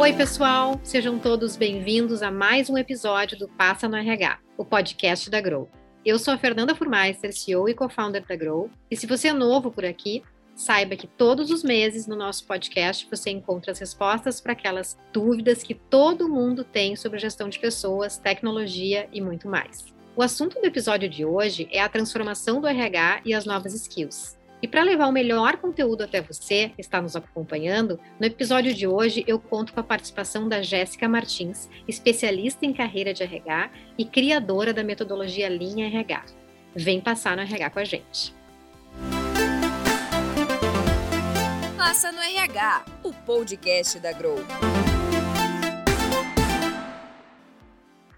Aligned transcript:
Oi, 0.00 0.12
pessoal! 0.12 0.80
Sejam 0.84 1.18
todos 1.18 1.56
bem-vindos 1.56 2.22
a 2.22 2.30
mais 2.30 2.70
um 2.70 2.78
episódio 2.78 3.36
do 3.36 3.48
Passa 3.48 3.88
no 3.88 3.96
RH, 3.96 4.38
o 4.56 4.64
podcast 4.64 5.28
da 5.28 5.40
Grow. 5.40 5.68
Eu 6.04 6.20
sou 6.20 6.32
a 6.32 6.38
Fernanda 6.38 6.72
Furmeister, 6.72 7.36
CEO 7.36 7.68
e 7.68 7.74
co-founder 7.74 8.24
da 8.24 8.36
Grow, 8.36 8.70
e 8.88 8.96
se 8.96 9.08
você 9.08 9.26
é 9.26 9.32
novo 9.32 9.72
por 9.72 9.84
aqui, 9.84 10.22
saiba 10.54 10.94
que 10.94 11.08
todos 11.08 11.50
os 11.50 11.64
meses 11.64 12.06
no 12.06 12.14
nosso 12.14 12.46
podcast 12.46 13.08
você 13.10 13.30
encontra 13.30 13.72
as 13.72 13.80
respostas 13.80 14.40
para 14.40 14.52
aquelas 14.52 14.96
dúvidas 15.12 15.64
que 15.64 15.74
todo 15.74 16.28
mundo 16.28 16.62
tem 16.62 16.94
sobre 16.94 17.18
gestão 17.18 17.48
de 17.48 17.58
pessoas, 17.58 18.18
tecnologia 18.18 19.08
e 19.12 19.20
muito 19.20 19.48
mais. 19.48 19.84
O 20.14 20.22
assunto 20.22 20.60
do 20.60 20.66
episódio 20.66 21.08
de 21.08 21.24
hoje 21.24 21.68
é 21.72 21.80
a 21.80 21.88
transformação 21.88 22.60
do 22.60 22.68
RH 22.68 23.22
e 23.24 23.34
as 23.34 23.44
novas 23.44 23.74
skills. 23.74 24.37
E 24.60 24.66
para 24.66 24.82
levar 24.82 25.06
o 25.06 25.12
melhor 25.12 25.56
conteúdo 25.58 26.02
até 26.02 26.20
você 26.20 26.70
que 26.70 26.80
está 26.80 27.00
nos 27.00 27.14
acompanhando, 27.14 28.00
no 28.18 28.26
episódio 28.26 28.74
de 28.74 28.88
hoje 28.88 29.22
eu 29.28 29.38
conto 29.38 29.72
com 29.72 29.78
a 29.78 29.84
participação 29.84 30.48
da 30.48 30.62
Jéssica 30.62 31.08
Martins, 31.08 31.68
especialista 31.86 32.66
em 32.66 32.72
carreira 32.72 33.14
de 33.14 33.22
RH 33.22 33.70
e 33.96 34.04
criadora 34.04 34.74
da 34.74 34.82
metodologia 34.82 35.48
Linha 35.48 35.86
RH. 35.86 36.24
Vem 36.74 37.00
passar 37.00 37.36
no 37.36 37.42
RH 37.42 37.70
com 37.70 37.78
a 37.78 37.84
gente. 37.84 38.34
Passa 41.76 42.10
no 42.10 42.18
RH, 42.18 42.84
o 43.04 43.12
podcast 43.12 44.00
da 44.00 44.12
Grow. 44.12 44.38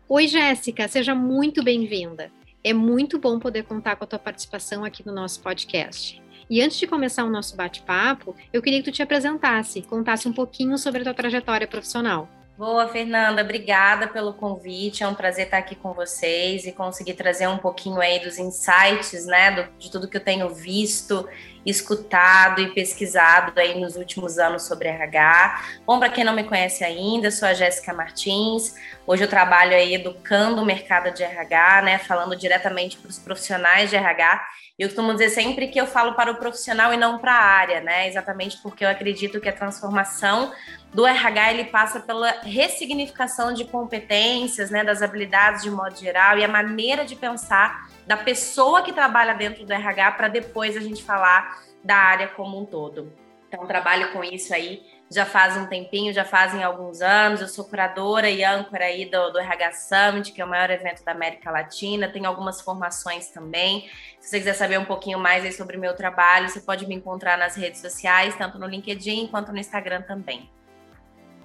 Oi, 0.09 0.27
Jéssica, 0.27 0.89
seja 0.89 1.15
muito 1.15 1.63
bem-vinda. 1.63 2.33
É 2.65 2.73
muito 2.73 3.19
bom 3.19 3.39
poder 3.39 3.65
contar 3.65 3.97
com 3.97 4.05
a 4.05 4.07
tua 4.07 4.19
participação 4.19 4.85
aqui 4.85 5.07
no 5.07 5.15
nosso 5.15 5.41
podcast. 5.41 6.21
E 6.51 6.61
antes 6.61 6.81
de 6.81 6.87
começar 6.89 7.23
o 7.23 7.31
nosso 7.31 7.55
bate-papo, 7.55 8.35
eu 8.53 8.61
queria 8.61 8.81
que 8.81 8.91
tu 8.91 8.93
te 8.93 9.05
apresentasse, 9.05 9.83
contasse 9.83 10.27
um 10.27 10.33
pouquinho 10.33 10.77
sobre 10.77 11.03
a 11.03 11.05
tua 11.05 11.15
trajetória 11.15 11.65
profissional. 11.65 12.29
Boa, 12.59 12.89
Fernanda, 12.89 13.41
obrigada 13.41 14.09
pelo 14.09 14.35
convite. 14.35 15.05
É 15.05 15.09
um 15.09 15.15
prazer 15.15 15.45
estar 15.45 15.59
aqui 15.59 15.77
com 15.77 15.95
vocês 15.95 16.67
e 16.67 16.73
conseguir 16.73 17.15
trazer 17.15 17.47
um 17.47 17.57
pouquinho 17.57 18.01
aí 18.01 18.19
dos 18.19 18.37
insights, 18.37 19.27
né, 19.27 19.53
do, 19.53 19.79
de 19.79 19.93
tudo 19.93 20.09
que 20.09 20.17
eu 20.17 20.25
tenho 20.25 20.53
visto, 20.53 21.27
escutado 21.65 22.61
e 22.61 22.75
pesquisado 22.75 23.59
aí 23.59 23.81
nos 23.81 23.95
últimos 23.95 24.37
anos 24.37 24.65
sobre 24.65 24.89
RH. 24.89 25.63
Bom, 25.87 26.01
para 26.01 26.11
quem 26.11 26.25
não 26.25 26.35
me 26.35 26.45
conhece 26.45 26.83
ainda, 26.83 27.31
sou 27.31 27.47
a 27.49 27.55
Jéssica 27.55 27.95
Martins. 27.95 28.75
Hoje 29.07 29.23
eu 29.23 29.29
trabalho 29.29 29.75
aí 29.75 29.95
educando 29.95 30.61
o 30.61 30.65
mercado 30.65 31.15
de 31.15 31.23
RH, 31.23 31.83
né, 31.83 31.99
falando 31.99 32.35
diretamente 32.35 32.99
para 32.99 33.09
os 33.09 33.21
profissionais 33.21 33.89
de 33.89 33.97
RH 33.97 34.45
eu 34.83 34.89
costumo 34.89 35.13
dizer 35.13 35.29
sempre 35.29 35.69
que 35.69 35.79
eu 35.79 35.87
falo 35.87 36.15
para 36.15 36.33
o 36.33 36.37
profissional 36.37 36.93
e 36.95 36.97
não 36.97 37.19
para 37.19 37.35
a 37.35 37.45
área, 37.45 37.81
né? 37.83 38.09
Exatamente 38.09 38.57
porque 38.63 38.83
eu 38.83 38.89
acredito 38.89 39.39
que 39.39 39.49
a 39.49 39.53
transformação 39.53 40.53
do 40.95 41.07
RH 41.07 41.53
ele 41.53 41.65
passa 41.67 42.01
pela 42.01 42.31
ressignificação 42.43 43.53
de 43.53 43.67
competências, 43.67 44.71
né, 44.71 44.83
das 44.83 45.03
habilidades 45.03 45.63
de 45.63 45.71
modo 45.71 45.97
geral 45.97 46.39
e 46.39 46.45
a 46.45 46.49
maneira 46.49 47.05
de 47.05 47.15
pensar 47.15 47.91
da 48.07 48.17
pessoa 48.17 48.83
que 48.83 48.93
trabalha 48.93 49.35
dentro 49.35 49.67
do 49.67 49.73
RH 49.73 50.13
para 50.13 50.29
depois 50.29 50.77
a 50.77 50.81
gente 50.81 51.05
falar 51.05 51.63
da 51.85 51.97
área 51.97 52.29
como 52.29 52.59
um 52.59 52.65
todo. 52.65 53.13
Então 53.49 53.67
trabalho 53.67 54.13
com 54.13 54.25
isso 54.25 54.55
aí 54.55 54.83
já 55.13 55.27
faz 55.27 55.57
um 55.57 55.67
tempinho, 55.67 56.13
já 56.13 56.25
fazem 56.25 56.63
alguns 56.63 57.03
anos. 57.03 57.41
Eu 57.41 57.49
sou 57.49 57.65
curadora 57.65 58.31
e 58.31 58.45
âncora 58.45 58.85
aí 58.85 59.11
do, 59.11 59.31
do 59.31 59.39
RH 59.39 59.73
Summit, 59.73 60.33
que 60.33 60.41
é 60.41 60.45
o 60.45 60.49
maior 60.49 60.71
evento 60.71 61.05
da 61.05 61.11
América 61.11 61.51
Latina. 61.51 62.09
Tenho 62.09 62.27
algumas 62.27 62.61
formações 62.61 63.29
também. 63.29 63.91
Se 64.21 64.31
você 64.31 64.39
quiser 64.39 64.55
saber 64.55 64.79
um 64.79 64.85
pouquinho 64.85 65.19
mais 65.19 65.45
aí 65.45 65.53
sobre 65.53 65.77
o 65.77 65.81
meu 65.81 65.97
trabalho, 65.97 66.49
você 66.49 66.61
pode 66.61 66.87
me 66.87 66.95
encontrar 66.95 67.37
nas 67.37 67.57
redes 67.57 67.81
sociais, 67.81 68.37
tanto 68.37 68.59
no 68.59 68.67
LinkedIn 68.67 69.27
quanto 69.27 69.51
no 69.51 69.59
Instagram 69.59 70.03
também. 70.03 70.49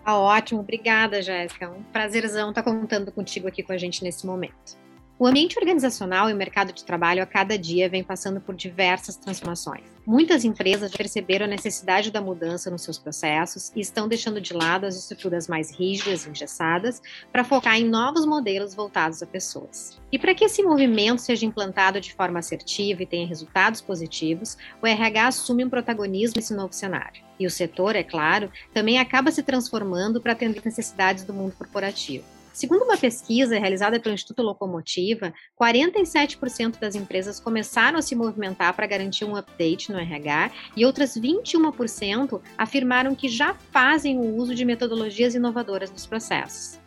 Ah, 0.05 0.19
ótimo, 0.19 0.59
obrigada, 0.59 1.19
Jéssica. 1.23 1.67
Um 1.67 1.81
prazerzão 1.81 2.49
estar 2.49 2.61
contando 2.61 3.11
contigo 3.11 3.47
aqui 3.47 3.63
com 3.63 3.73
a 3.73 3.77
gente 3.77 4.03
nesse 4.03 4.27
momento. 4.27 4.84
O 5.17 5.25
ambiente 5.25 5.57
organizacional 5.57 6.29
e 6.29 6.33
o 6.33 6.35
mercado 6.35 6.73
de 6.73 6.83
trabalho 6.83 7.23
a 7.23 7.25
cada 7.25 7.57
dia 7.57 7.87
vem 7.87 8.03
passando 8.03 8.41
por 8.41 8.53
diversas 8.53 9.15
transformações. 9.15 9.85
Muitas 10.05 10.43
empresas 10.43 10.91
perceberam 10.91 11.45
a 11.45 11.49
necessidade 11.49 12.11
da 12.11 12.19
mudança 12.19 12.69
nos 12.69 12.81
seus 12.81 12.99
processos 12.99 13.71
e 13.73 13.79
estão 13.79 14.09
deixando 14.09 14.41
de 14.41 14.53
lado 14.53 14.85
as 14.85 14.97
estruturas 14.97 15.47
mais 15.47 15.71
rígidas 15.71 16.25
e 16.25 16.29
engessadas 16.29 17.01
para 17.31 17.45
focar 17.45 17.79
em 17.79 17.87
novos 17.87 18.25
modelos 18.25 18.75
voltados 18.75 19.23
a 19.23 19.25
pessoas. 19.25 19.97
E 20.11 20.19
para 20.19 20.35
que 20.35 20.43
esse 20.43 20.61
movimento 20.61 21.21
seja 21.21 21.45
implantado 21.45 22.01
de 22.01 22.13
forma 22.13 22.39
assertiva 22.39 23.01
e 23.01 23.07
tenha 23.07 23.25
resultados 23.25 23.79
positivos, 23.79 24.57
o 24.81 24.85
RH 24.85 25.27
assume 25.27 25.63
um 25.63 25.69
protagonismo 25.69 26.35
nesse 26.35 26.53
novo 26.53 26.73
cenário. 26.73 27.23
E 27.39 27.47
o 27.47 27.51
setor, 27.51 27.95
é 27.95 28.03
claro, 28.03 28.51
também 28.73 28.99
acaba 28.99 29.31
se 29.31 29.43
transformando 29.43 30.19
para 30.19 30.33
atender 30.33 30.61
necessidades 30.65 31.23
do 31.23 31.33
mundo 31.33 31.55
corporativo. 31.57 32.34
Segundo 32.55 32.83
uma 32.85 32.95
pesquisa 32.95 33.59
realizada 33.59 33.99
pelo 33.99 34.15
Instituto 34.15 34.41
Locomotiva, 34.41 35.33
47% 35.61 36.79
das 36.79 36.95
empresas 36.95 37.37
começaram 37.37 37.99
a 37.99 38.01
se 38.01 38.15
movimentar 38.15 38.73
para 38.73 38.87
garantir 38.87 39.25
um 39.25 39.35
update 39.35 39.91
no 39.91 39.99
RH 39.99 40.51
e 40.77 40.85
outras 40.85 41.17
21% 41.17 42.41
afirmaram 42.57 43.13
que 43.13 43.27
já 43.27 43.53
fazem 43.53 44.17
o 44.17 44.37
uso 44.37 44.55
de 44.55 44.63
metodologias 44.63 45.35
inovadoras 45.35 45.91
nos 45.91 46.07
processos. 46.07 46.84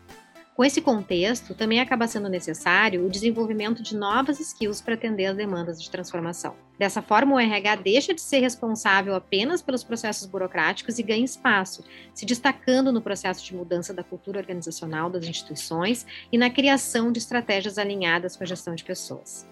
Com 0.59 0.65
esse 0.65 0.81
contexto, 0.81 1.55
também 1.55 1.79
acaba 1.79 2.09
sendo 2.09 2.29
necessário 2.29 3.07
o 3.07 3.09
desenvolvimento 3.09 3.81
de 3.81 3.97
novas 3.97 4.41
skills 4.41 4.81
para 4.81 4.95
atender 4.95 5.27
às 5.27 5.37
demandas 5.37 5.81
de 5.81 5.89
transformação. 5.89 6.57
Dessa 6.77 7.01
forma, 7.01 7.37
o 7.37 7.39
RH 7.39 7.77
deixa 7.77 8.13
de 8.13 8.21
ser 8.21 8.41
responsável 8.41 9.15
apenas 9.15 9.63
pelos 9.63 9.85
processos 9.85 10.27
burocráticos 10.27 10.99
e 10.99 11.03
ganha 11.05 11.25
espaço, 11.25 11.85
se 12.13 12.27
destacando 12.27 12.93
no 12.93 13.01
processo 13.01 13.45
de 13.45 13.55
mudança 13.55 13.95
da 13.95 14.03
cultura 14.03 14.41
organizacional 14.41 15.09
das 15.09 15.29
instituições 15.29 16.05
e 16.33 16.37
na 16.37 16.51
criação 16.51 17.13
de 17.13 17.21
estratégias 17.21 17.79
alinhadas 17.79 18.37
com 18.37 18.43
a 18.43 18.47
gestão 18.49 18.75
de 18.75 18.83
pessoas. 18.83 19.47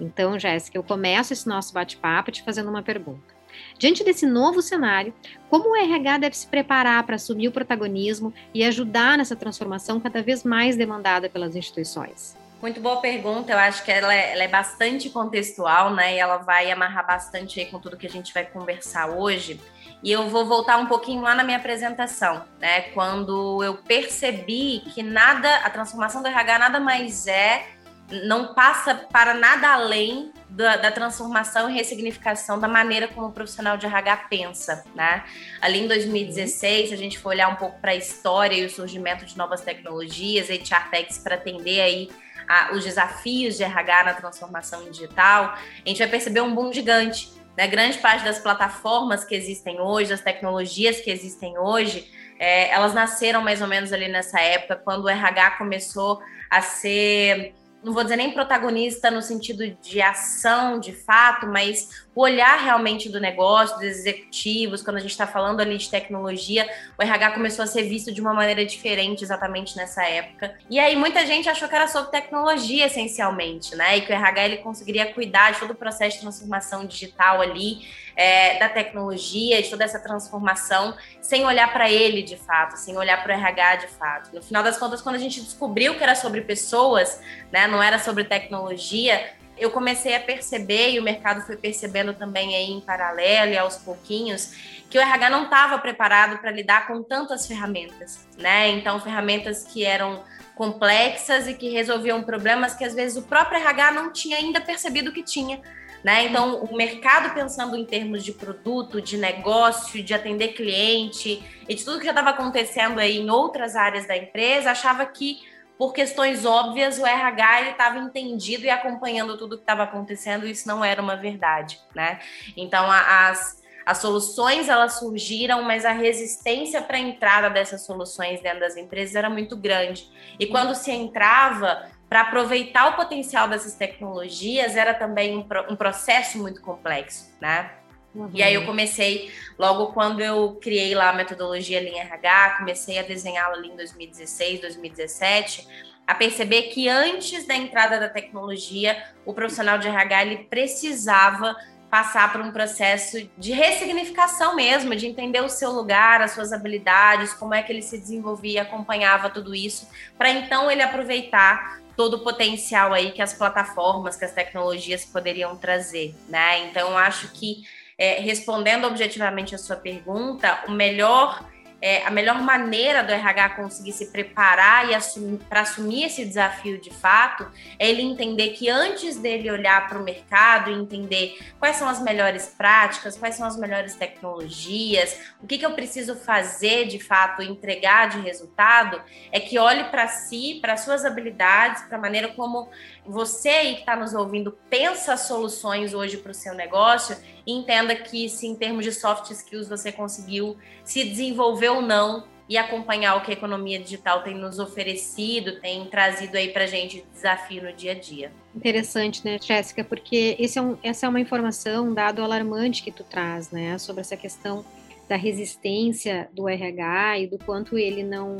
Então, 0.00 0.36
Jéssica, 0.40 0.76
eu 0.76 0.82
começo 0.82 1.32
esse 1.32 1.46
nosso 1.46 1.72
bate-papo 1.72 2.32
te 2.32 2.42
fazendo 2.42 2.68
uma 2.68 2.82
pergunta. 2.82 3.37
Diante 3.78 4.02
desse 4.02 4.26
novo 4.26 4.60
cenário, 4.60 5.14
como 5.48 5.70
o 5.70 5.76
RH 5.76 6.18
deve 6.18 6.36
se 6.36 6.46
preparar 6.46 7.02
para 7.04 7.16
assumir 7.16 7.48
o 7.48 7.52
protagonismo 7.52 8.32
e 8.52 8.64
ajudar 8.64 9.18
nessa 9.18 9.36
transformação 9.36 10.00
cada 10.00 10.22
vez 10.22 10.44
mais 10.44 10.76
demandada 10.76 11.28
pelas 11.28 11.54
instituições? 11.54 12.36
Muito 12.60 12.80
boa 12.80 13.00
pergunta, 13.00 13.52
eu 13.52 13.58
acho 13.58 13.84
que 13.84 13.92
ela 13.92 14.12
é, 14.12 14.32
ela 14.32 14.42
é, 14.42 14.48
bastante 14.48 15.08
contextual, 15.10 15.94
né? 15.94 16.16
E 16.16 16.18
ela 16.18 16.38
vai 16.38 16.70
amarrar 16.72 17.06
bastante 17.06 17.64
com 17.66 17.78
tudo 17.78 17.96
que 17.96 18.06
a 18.06 18.10
gente 18.10 18.34
vai 18.34 18.44
conversar 18.44 19.10
hoje. 19.10 19.60
E 20.02 20.10
eu 20.10 20.28
vou 20.28 20.44
voltar 20.44 20.76
um 20.76 20.86
pouquinho 20.86 21.22
lá 21.22 21.36
na 21.36 21.44
minha 21.44 21.56
apresentação, 21.56 22.44
né? 22.58 22.82
Quando 22.92 23.62
eu 23.62 23.76
percebi 23.76 24.80
que 24.92 25.04
nada, 25.04 25.56
a 25.58 25.70
transformação 25.70 26.20
do 26.20 26.26
RH 26.26 26.58
nada 26.58 26.80
mais 26.80 27.28
é 27.28 27.64
não 28.10 28.54
passa 28.54 28.94
para 28.94 29.34
nada 29.34 29.68
além 29.68 30.32
da, 30.48 30.76
da, 30.76 30.90
transformação 30.90 31.68
e 31.68 31.74
ressignificação 31.74 32.58
da 32.58 32.66
maneira 32.66 33.06
como 33.06 33.26
o 33.26 33.32
profissional 33.32 33.76
de 33.76 33.84
RH 33.84 34.16
pensa, 34.30 34.84
né? 34.94 35.24
Ali 35.60 35.80
em 35.80 35.88
2016, 35.88 36.82
uhum. 36.82 36.88
se 36.88 36.94
a 36.94 36.96
gente 36.96 37.18
for 37.18 37.30
olhar 37.30 37.48
um 37.48 37.56
pouco 37.56 37.78
para 37.80 37.90
a 37.90 37.94
história 37.94 38.54
e 38.54 38.64
o 38.64 38.70
surgimento 38.70 39.26
de 39.26 39.36
novas 39.36 39.60
tecnologias, 39.60 40.48
HR 40.48 40.90
Techs 40.90 41.18
para 41.18 41.34
atender 41.34 41.80
aí 41.80 42.10
a, 42.48 42.72
os 42.72 42.82
desafios 42.82 43.56
de 43.58 43.62
RH 43.62 44.04
na 44.04 44.14
transformação 44.14 44.90
digital, 44.90 45.54
a 45.54 45.88
gente 45.88 45.98
vai 45.98 46.08
perceber 46.08 46.40
um 46.40 46.54
boom 46.54 46.72
gigante. 46.72 47.30
Né? 47.54 47.66
Grande 47.66 47.98
parte 47.98 48.24
das 48.24 48.38
plataformas 48.38 49.24
que 49.24 49.34
existem 49.34 49.80
hoje, 49.80 50.08
das 50.08 50.22
tecnologias 50.22 50.98
que 51.00 51.10
existem 51.10 51.58
hoje, 51.58 52.10
é, 52.38 52.70
elas 52.70 52.94
nasceram 52.94 53.42
mais 53.42 53.60
ou 53.60 53.68
menos 53.68 53.92
ali 53.92 54.08
nessa 54.08 54.40
época, 54.40 54.76
quando 54.76 55.04
o 55.04 55.08
RH 55.08 55.52
começou 55.52 56.22
a 56.48 56.62
ser 56.62 57.54
não 57.82 57.92
vou 57.92 58.02
dizer 58.02 58.16
nem 58.16 58.32
protagonista 58.32 59.10
no 59.10 59.22
sentido 59.22 59.68
de 59.80 60.02
ação 60.02 60.80
de 60.80 60.92
fato, 60.92 61.46
mas 61.46 62.06
o 62.18 62.22
olhar 62.22 62.58
realmente 62.58 63.08
do 63.08 63.20
negócio, 63.20 63.76
dos 63.76 63.84
executivos, 63.84 64.82
quando 64.82 64.96
a 64.96 65.00
gente 65.00 65.12
está 65.12 65.24
falando 65.24 65.60
ali 65.60 65.78
de 65.78 65.88
tecnologia, 65.88 66.68
o 66.98 67.02
RH 67.02 67.30
começou 67.30 67.62
a 67.62 67.66
ser 67.66 67.84
visto 67.84 68.12
de 68.12 68.20
uma 68.20 68.34
maneira 68.34 68.66
diferente 68.66 69.22
exatamente 69.22 69.76
nessa 69.76 70.02
época. 70.02 70.52
E 70.68 70.80
aí 70.80 70.96
muita 70.96 71.24
gente 71.24 71.48
achou 71.48 71.68
que 71.68 71.76
era 71.76 71.86
sobre 71.86 72.10
tecnologia 72.10 72.86
essencialmente, 72.86 73.76
né? 73.76 73.98
E 73.98 74.00
que 74.00 74.10
o 74.10 74.16
RH 74.16 74.44
ele 74.46 74.56
conseguiria 74.56 75.14
cuidar 75.14 75.52
de 75.52 75.60
todo 75.60 75.70
o 75.70 75.74
processo 75.76 76.16
de 76.16 76.22
transformação 76.22 76.84
digital 76.86 77.40
ali, 77.40 77.86
é, 78.16 78.58
da 78.58 78.68
tecnologia, 78.68 79.62
de 79.62 79.70
toda 79.70 79.84
essa 79.84 80.00
transformação, 80.00 80.96
sem 81.20 81.44
olhar 81.46 81.72
para 81.72 81.88
ele 81.88 82.20
de 82.24 82.36
fato, 82.36 82.76
sem 82.76 82.96
olhar 82.96 83.22
para 83.22 83.32
o 83.32 83.38
RH 83.38 83.76
de 83.76 83.86
fato. 83.86 84.34
No 84.34 84.42
final 84.42 84.64
das 84.64 84.76
contas, 84.76 85.00
quando 85.00 85.14
a 85.14 85.20
gente 85.20 85.40
descobriu 85.40 85.96
que 85.96 86.02
era 86.02 86.16
sobre 86.16 86.40
pessoas, 86.40 87.22
né, 87.52 87.68
não 87.68 87.80
era 87.80 87.96
sobre 88.00 88.24
tecnologia, 88.24 89.37
eu 89.58 89.70
comecei 89.70 90.14
a 90.14 90.20
perceber, 90.20 90.92
e 90.92 90.98
o 90.98 91.02
mercado 91.02 91.42
foi 91.42 91.56
percebendo 91.56 92.14
também 92.14 92.54
aí 92.54 92.70
em 92.70 92.80
paralelo 92.80 93.52
e 93.52 93.58
aos 93.58 93.76
pouquinhos, 93.76 94.52
que 94.88 94.98
o 94.98 95.00
RH 95.00 95.30
não 95.30 95.44
estava 95.44 95.78
preparado 95.78 96.38
para 96.38 96.50
lidar 96.50 96.86
com 96.86 97.02
tantas 97.02 97.46
ferramentas, 97.46 98.26
né? 98.38 98.68
Então, 98.70 99.00
ferramentas 99.00 99.64
que 99.64 99.84
eram 99.84 100.22
complexas 100.54 101.46
e 101.46 101.54
que 101.54 101.70
resolviam 101.70 102.22
problemas 102.22 102.74
que 102.74 102.84
às 102.84 102.94
vezes 102.94 103.16
o 103.16 103.22
próprio 103.22 103.60
RH 103.60 103.92
não 103.92 104.12
tinha 104.12 104.38
ainda 104.38 104.60
percebido 104.60 105.12
que 105.12 105.22
tinha 105.22 105.60
Né? 106.02 106.26
Então, 106.26 106.62
o 106.64 106.76
mercado 106.76 107.34
pensando 107.34 107.76
em 107.76 107.84
termos 107.84 108.24
de 108.24 108.32
produto, 108.32 109.00
de 109.02 109.16
negócio, 109.16 110.02
de 110.02 110.14
atender 110.14 110.54
cliente 110.54 111.42
e 111.68 111.74
de 111.74 111.84
tudo 111.84 111.98
que 111.98 112.04
já 112.04 112.12
estava 112.12 112.30
acontecendo 112.30 113.00
aí 113.00 113.18
em 113.18 113.28
outras 113.28 113.74
áreas 113.74 114.06
da 114.06 114.16
empresa, 114.16 114.70
achava 114.70 115.04
que 115.06 115.40
por 115.78 115.92
questões 115.92 116.44
óbvias, 116.44 116.98
o 116.98 117.06
RH 117.06 117.70
estava 117.70 117.98
entendido 117.98 118.64
e 118.64 118.70
acompanhando 118.70 119.38
tudo 119.38 119.56
que 119.56 119.62
estava 119.62 119.84
acontecendo, 119.84 120.46
e 120.46 120.50
isso 120.50 120.66
não 120.66 120.84
era 120.84 121.00
uma 121.00 121.16
verdade, 121.16 121.78
né? 121.94 122.18
Então, 122.56 122.90
as, 122.90 123.62
as 123.86 123.98
soluções 123.98 124.68
elas 124.68 124.94
surgiram, 124.94 125.62
mas 125.62 125.84
a 125.84 125.92
resistência 125.92 126.82
para 126.82 126.96
a 126.96 127.00
entrada 127.00 127.48
dessas 127.48 127.86
soluções 127.86 128.40
dentro 128.40 128.58
das 128.58 128.76
empresas 128.76 129.14
era 129.14 129.30
muito 129.30 129.56
grande. 129.56 130.10
E 130.38 130.46
quando 130.46 130.74
se 130.74 130.90
entrava, 130.90 131.88
para 132.08 132.22
aproveitar 132.22 132.88
o 132.88 132.96
potencial 132.96 133.48
dessas 133.48 133.74
tecnologias, 133.74 134.76
era 134.76 134.94
também 134.94 135.36
um, 135.36 135.46
um 135.70 135.76
processo 135.76 136.38
muito 136.38 136.60
complexo, 136.60 137.36
né? 137.40 137.77
Uhum. 138.14 138.30
E 138.32 138.42
aí 138.42 138.54
eu 138.54 138.64
comecei, 138.64 139.30
logo 139.58 139.92
quando 139.92 140.20
eu 140.20 140.58
criei 140.60 140.94
lá 140.94 141.10
a 141.10 141.12
metodologia 141.12 141.80
Linha 141.80 142.02
RH, 142.02 142.56
comecei 142.58 142.98
a 142.98 143.02
desenhá-la 143.02 143.54
ali 143.54 143.68
em 143.68 143.76
2016, 143.76 144.60
2017, 144.60 145.66
a 146.06 146.14
perceber 146.14 146.62
que 146.62 146.88
antes 146.88 147.46
da 147.46 147.54
entrada 147.54 148.00
da 148.00 148.08
tecnologia, 148.08 149.02
o 149.26 149.34
profissional 149.34 149.78
de 149.78 149.88
RH 149.88 150.24
ele 150.24 150.36
precisava 150.44 151.54
passar 151.90 152.30
por 152.32 152.40
um 152.40 152.50
processo 152.50 153.28
de 153.36 153.52
ressignificação 153.52 154.54
mesmo, 154.54 154.94
de 154.94 155.06
entender 155.06 155.42
o 155.42 155.48
seu 155.48 155.70
lugar, 155.70 156.20
as 156.20 156.32
suas 156.32 156.52
habilidades, 156.52 157.32
como 157.32 157.54
é 157.54 157.62
que 157.62 157.72
ele 157.72 157.82
se 157.82 157.98
desenvolvia, 157.98 158.62
acompanhava 158.62 159.30
tudo 159.30 159.54
isso, 159.54 159.88
para 160.16 160.30
então 160.30 160.70
ele 160.70 160.82
aproveitar 160.82 161.80
todo 161.96 162.14
o 162.14 162.18
potencial 162.20 162.92
aí 162.92 163.10
que 163.10 163.20
as 163.20 163.34
plataformas, 163.34 164.16
que 164.16 164.24
as 164.24 164.32
tecnologias 164.32 165.04
poderiam 165.04 165.56
trazer, 165.56 166.14
né? 166.28 166.66
Então, 166.68 166.96
acho 166.96 167.32
que 167.32 167.64
é, 167.98 168.20
respondendo 168.20 168.86
objetivamente 168.86 169.54
a 169.54 169.58
sua 169.58 169.76
pergunta, 169.76 170.62
o 170.68 170.70
melhor 170.70 171.44
é, 171.80 172.04
a 172.04 172.10
melhor 172.10 172.42
maneira 172.42 173.04
do 173.04 173.12
RH 173.12 173.50
conseguir 173.50 173.92
se 173.92 174.06
preparar 174.06 174.88
e 174.88 174.94
assumir, 174.94 175.38
para 175.48 175.60
assumir 175.60 176.04
esse 176.04 176.24
desafio 176.24 176.80
de 176.80 176.90
fato 176.90 177.48
é 177.78 177.88
ele 177.88 178.02
entender 178.02 178.48
que 178.50 178.68
antes 178.68 179.16
dele 179.16 179.50
olhar 179.50 179.88
para 179.88 179.98
o 179.98 180.02
mercado 180.02 180.70
e 180.70 180.74
entender 180.74 181.38
quais 181.58 181.76
são 181.76 181.88
as 181.88 182.02
melhores 182.02 182.52
práticas, 182.58 183.16
quais 183.16 183.36
são 183.36 183.46
as 183.46 183.56
melhores 183.56 183.94
tecnologias, 183.94 185.20
o 185.40 185.46
que, 185.46 185.56
que 185.56 185.64
eu 185.64 185.72
preciso 185.72 186.16
fazer 186.16 186.86
de 186.86 186.98
fato, 186.98 187.42
entregar 187.42 188.08
de 188.08 188.18
resultado, 188.20 189.00
é 189.30 189.38
que 189.38 189.56
olhe 189.58 189.84
para 189.84 190.08
si, 190.08 190.58
para 190.60 190.76
suas 190.76 191.04
habilidades, 191.04 191.82
para 191.84 191.96
a 191.96 192.00
maneira 192.00 192.28
como 192.28 192.68
você 193.06 193.50
aí 193.50 193.74
que 193.74 193.80
está 193.80 193.94
nos 193.94 194.14
ouvindo 194.14 194.58
pensa 194.68 195.16
soluções 195.16 195.94
hoje 195.94 196.16
para 196.16 196.32
o 196.32 196.34
seu 196.34 196.54
negócio 196.54 197.16
entenda 197.52 197.94
que 197.96 198.28
se 198.28 198.46
em 198.46 198.54
termos 198.54 198.84
de 198.84 198.92
soft 198.92 199.30
skills 199.30 199.68
você 199.68 199.90
conseguiu 199.90 200.56
se 200.84 201.04
desenvolver 201.04 201.68
ou 201.68 201.82
não 201.82 202.26
e 202.48 202.56
acompanhar 202.56 203.16
o 203.16 203.20
que 203.20 203.30
a 203.30 203.34
economia 203.34 203.78
digital 203.78 204.22
tem 204.22 204.34
nos 204.34 204.58
oferecido, 204.58 205.60
tem 205.60 205.84
trazido 205.86 206.36
aí 206.36 206.48
para 206.48 206.66
gente 206.66 207.04
desafio 207.12 207.62
no 207.62 207.72
dia 207.72 207.92
a 207.92 207.94
dia. 207.94 208.32
Interessante, 208.54 209.22
né, 209.24 209.38
Jéssica? 209.40 209.84
Porque 209.84 210.34
esse 210.38 210.58
é 210.58 210.62
um, 210.62 210.78
essa 210.82 211.04
é 211.04 211.08
uma 211.08 211.20
informação, 211.20 211.88
um 211.88 211.94
dado 211.94 212.22
alarmante 212.22 212.82
que 212.82 212.90
tu 212.90 213.04
traz, 213.04 213.50
né, 213.50 213.76
sobre 213.76 214.00
essa 214.00 214.16
questão 214.16 214.64
da 215.06 215.16
resistência 215.16 216.28
do 216.32 216.48
RH 216.48 217.18
e 217.18 217.26
do 217.26 217.38
quanto 217.38 217.78
ele 217.78 218.02
não 218.02 218.36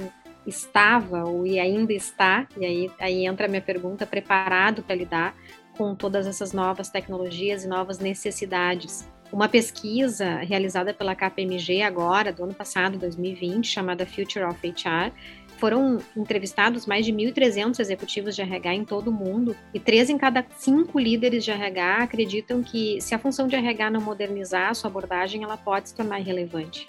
estava 0.46 1.24
ou 1.24 1.46
e 1.46 1.60
ainda 1.60 1.92
está, 1.92 2.48
e 2.56 2.64
aí, 2.64 2.90
aí 2.98 3.26
entra 3.26 3.46
a 3.46 3.48
minha 3.48 3.60
pergunta, 3.60 4.06
preparado 4.06 4.82
para 4.82 4.94
lidar 4.94 5.36
com 5.78 5.94
todas 5.94 6.26
essas 6.26 6.52
novas 6.52 6.90
tecnologias 6.90 7.64
e 7.64 7.68
novas 7.68 8.00
necessidades. 8.00 9.08
Uma 9.30 9.48
pesquisa 9.48 10.38
realizada 10.38 10.92
pela 10.92 11.14
KPMG 11.14 11.82
agora, 11.82 12.32
do 12.32 12.42
ano 12.42 12.54
passado, 12.54 12.98
2020, 12.98 13.68
chamada 13.68 14.04
Future 14.04 14.44
of 14.44 14.58
HR, 14.66 15.12
foram 15.58 15.98
entrevistados 16.16 16.86
mais 16.86 17.04
de 17.06 17.12
1.300 17.12 17.78
executivos 17.78 18.34
de 18.34 18.42
RH 18.42 18.74
em 18.74 18.84
todo 18.84 19.08
o 19.08 19.12
mundo 19.12 19.56
e 19.72 19.78
três 19.78 20.08
em 20.10 20.18
cada 20.18 20.44
cinco 20.56 20.98
líderes 20.98 21.44
de 21.44 21.50
RH 21.50 22.02
acreditam 22.02 22.62
que 22.62 23.00
se 23.00 23.14
a 23.14 23.18
função 23.18 23.46
de 23.46 23.54
RH 23.54 23.90
não 23.90 24.00
modernizar 24.00 24.70
a 24.70 24.74
sua 24.74 24.88
abordagem, 24.88 25.44
ela 25.44 25.56
pode 25.56 25.90
se 25.90 25.94
tornar 25.94 26.20
irrelevante. 26.20 26.88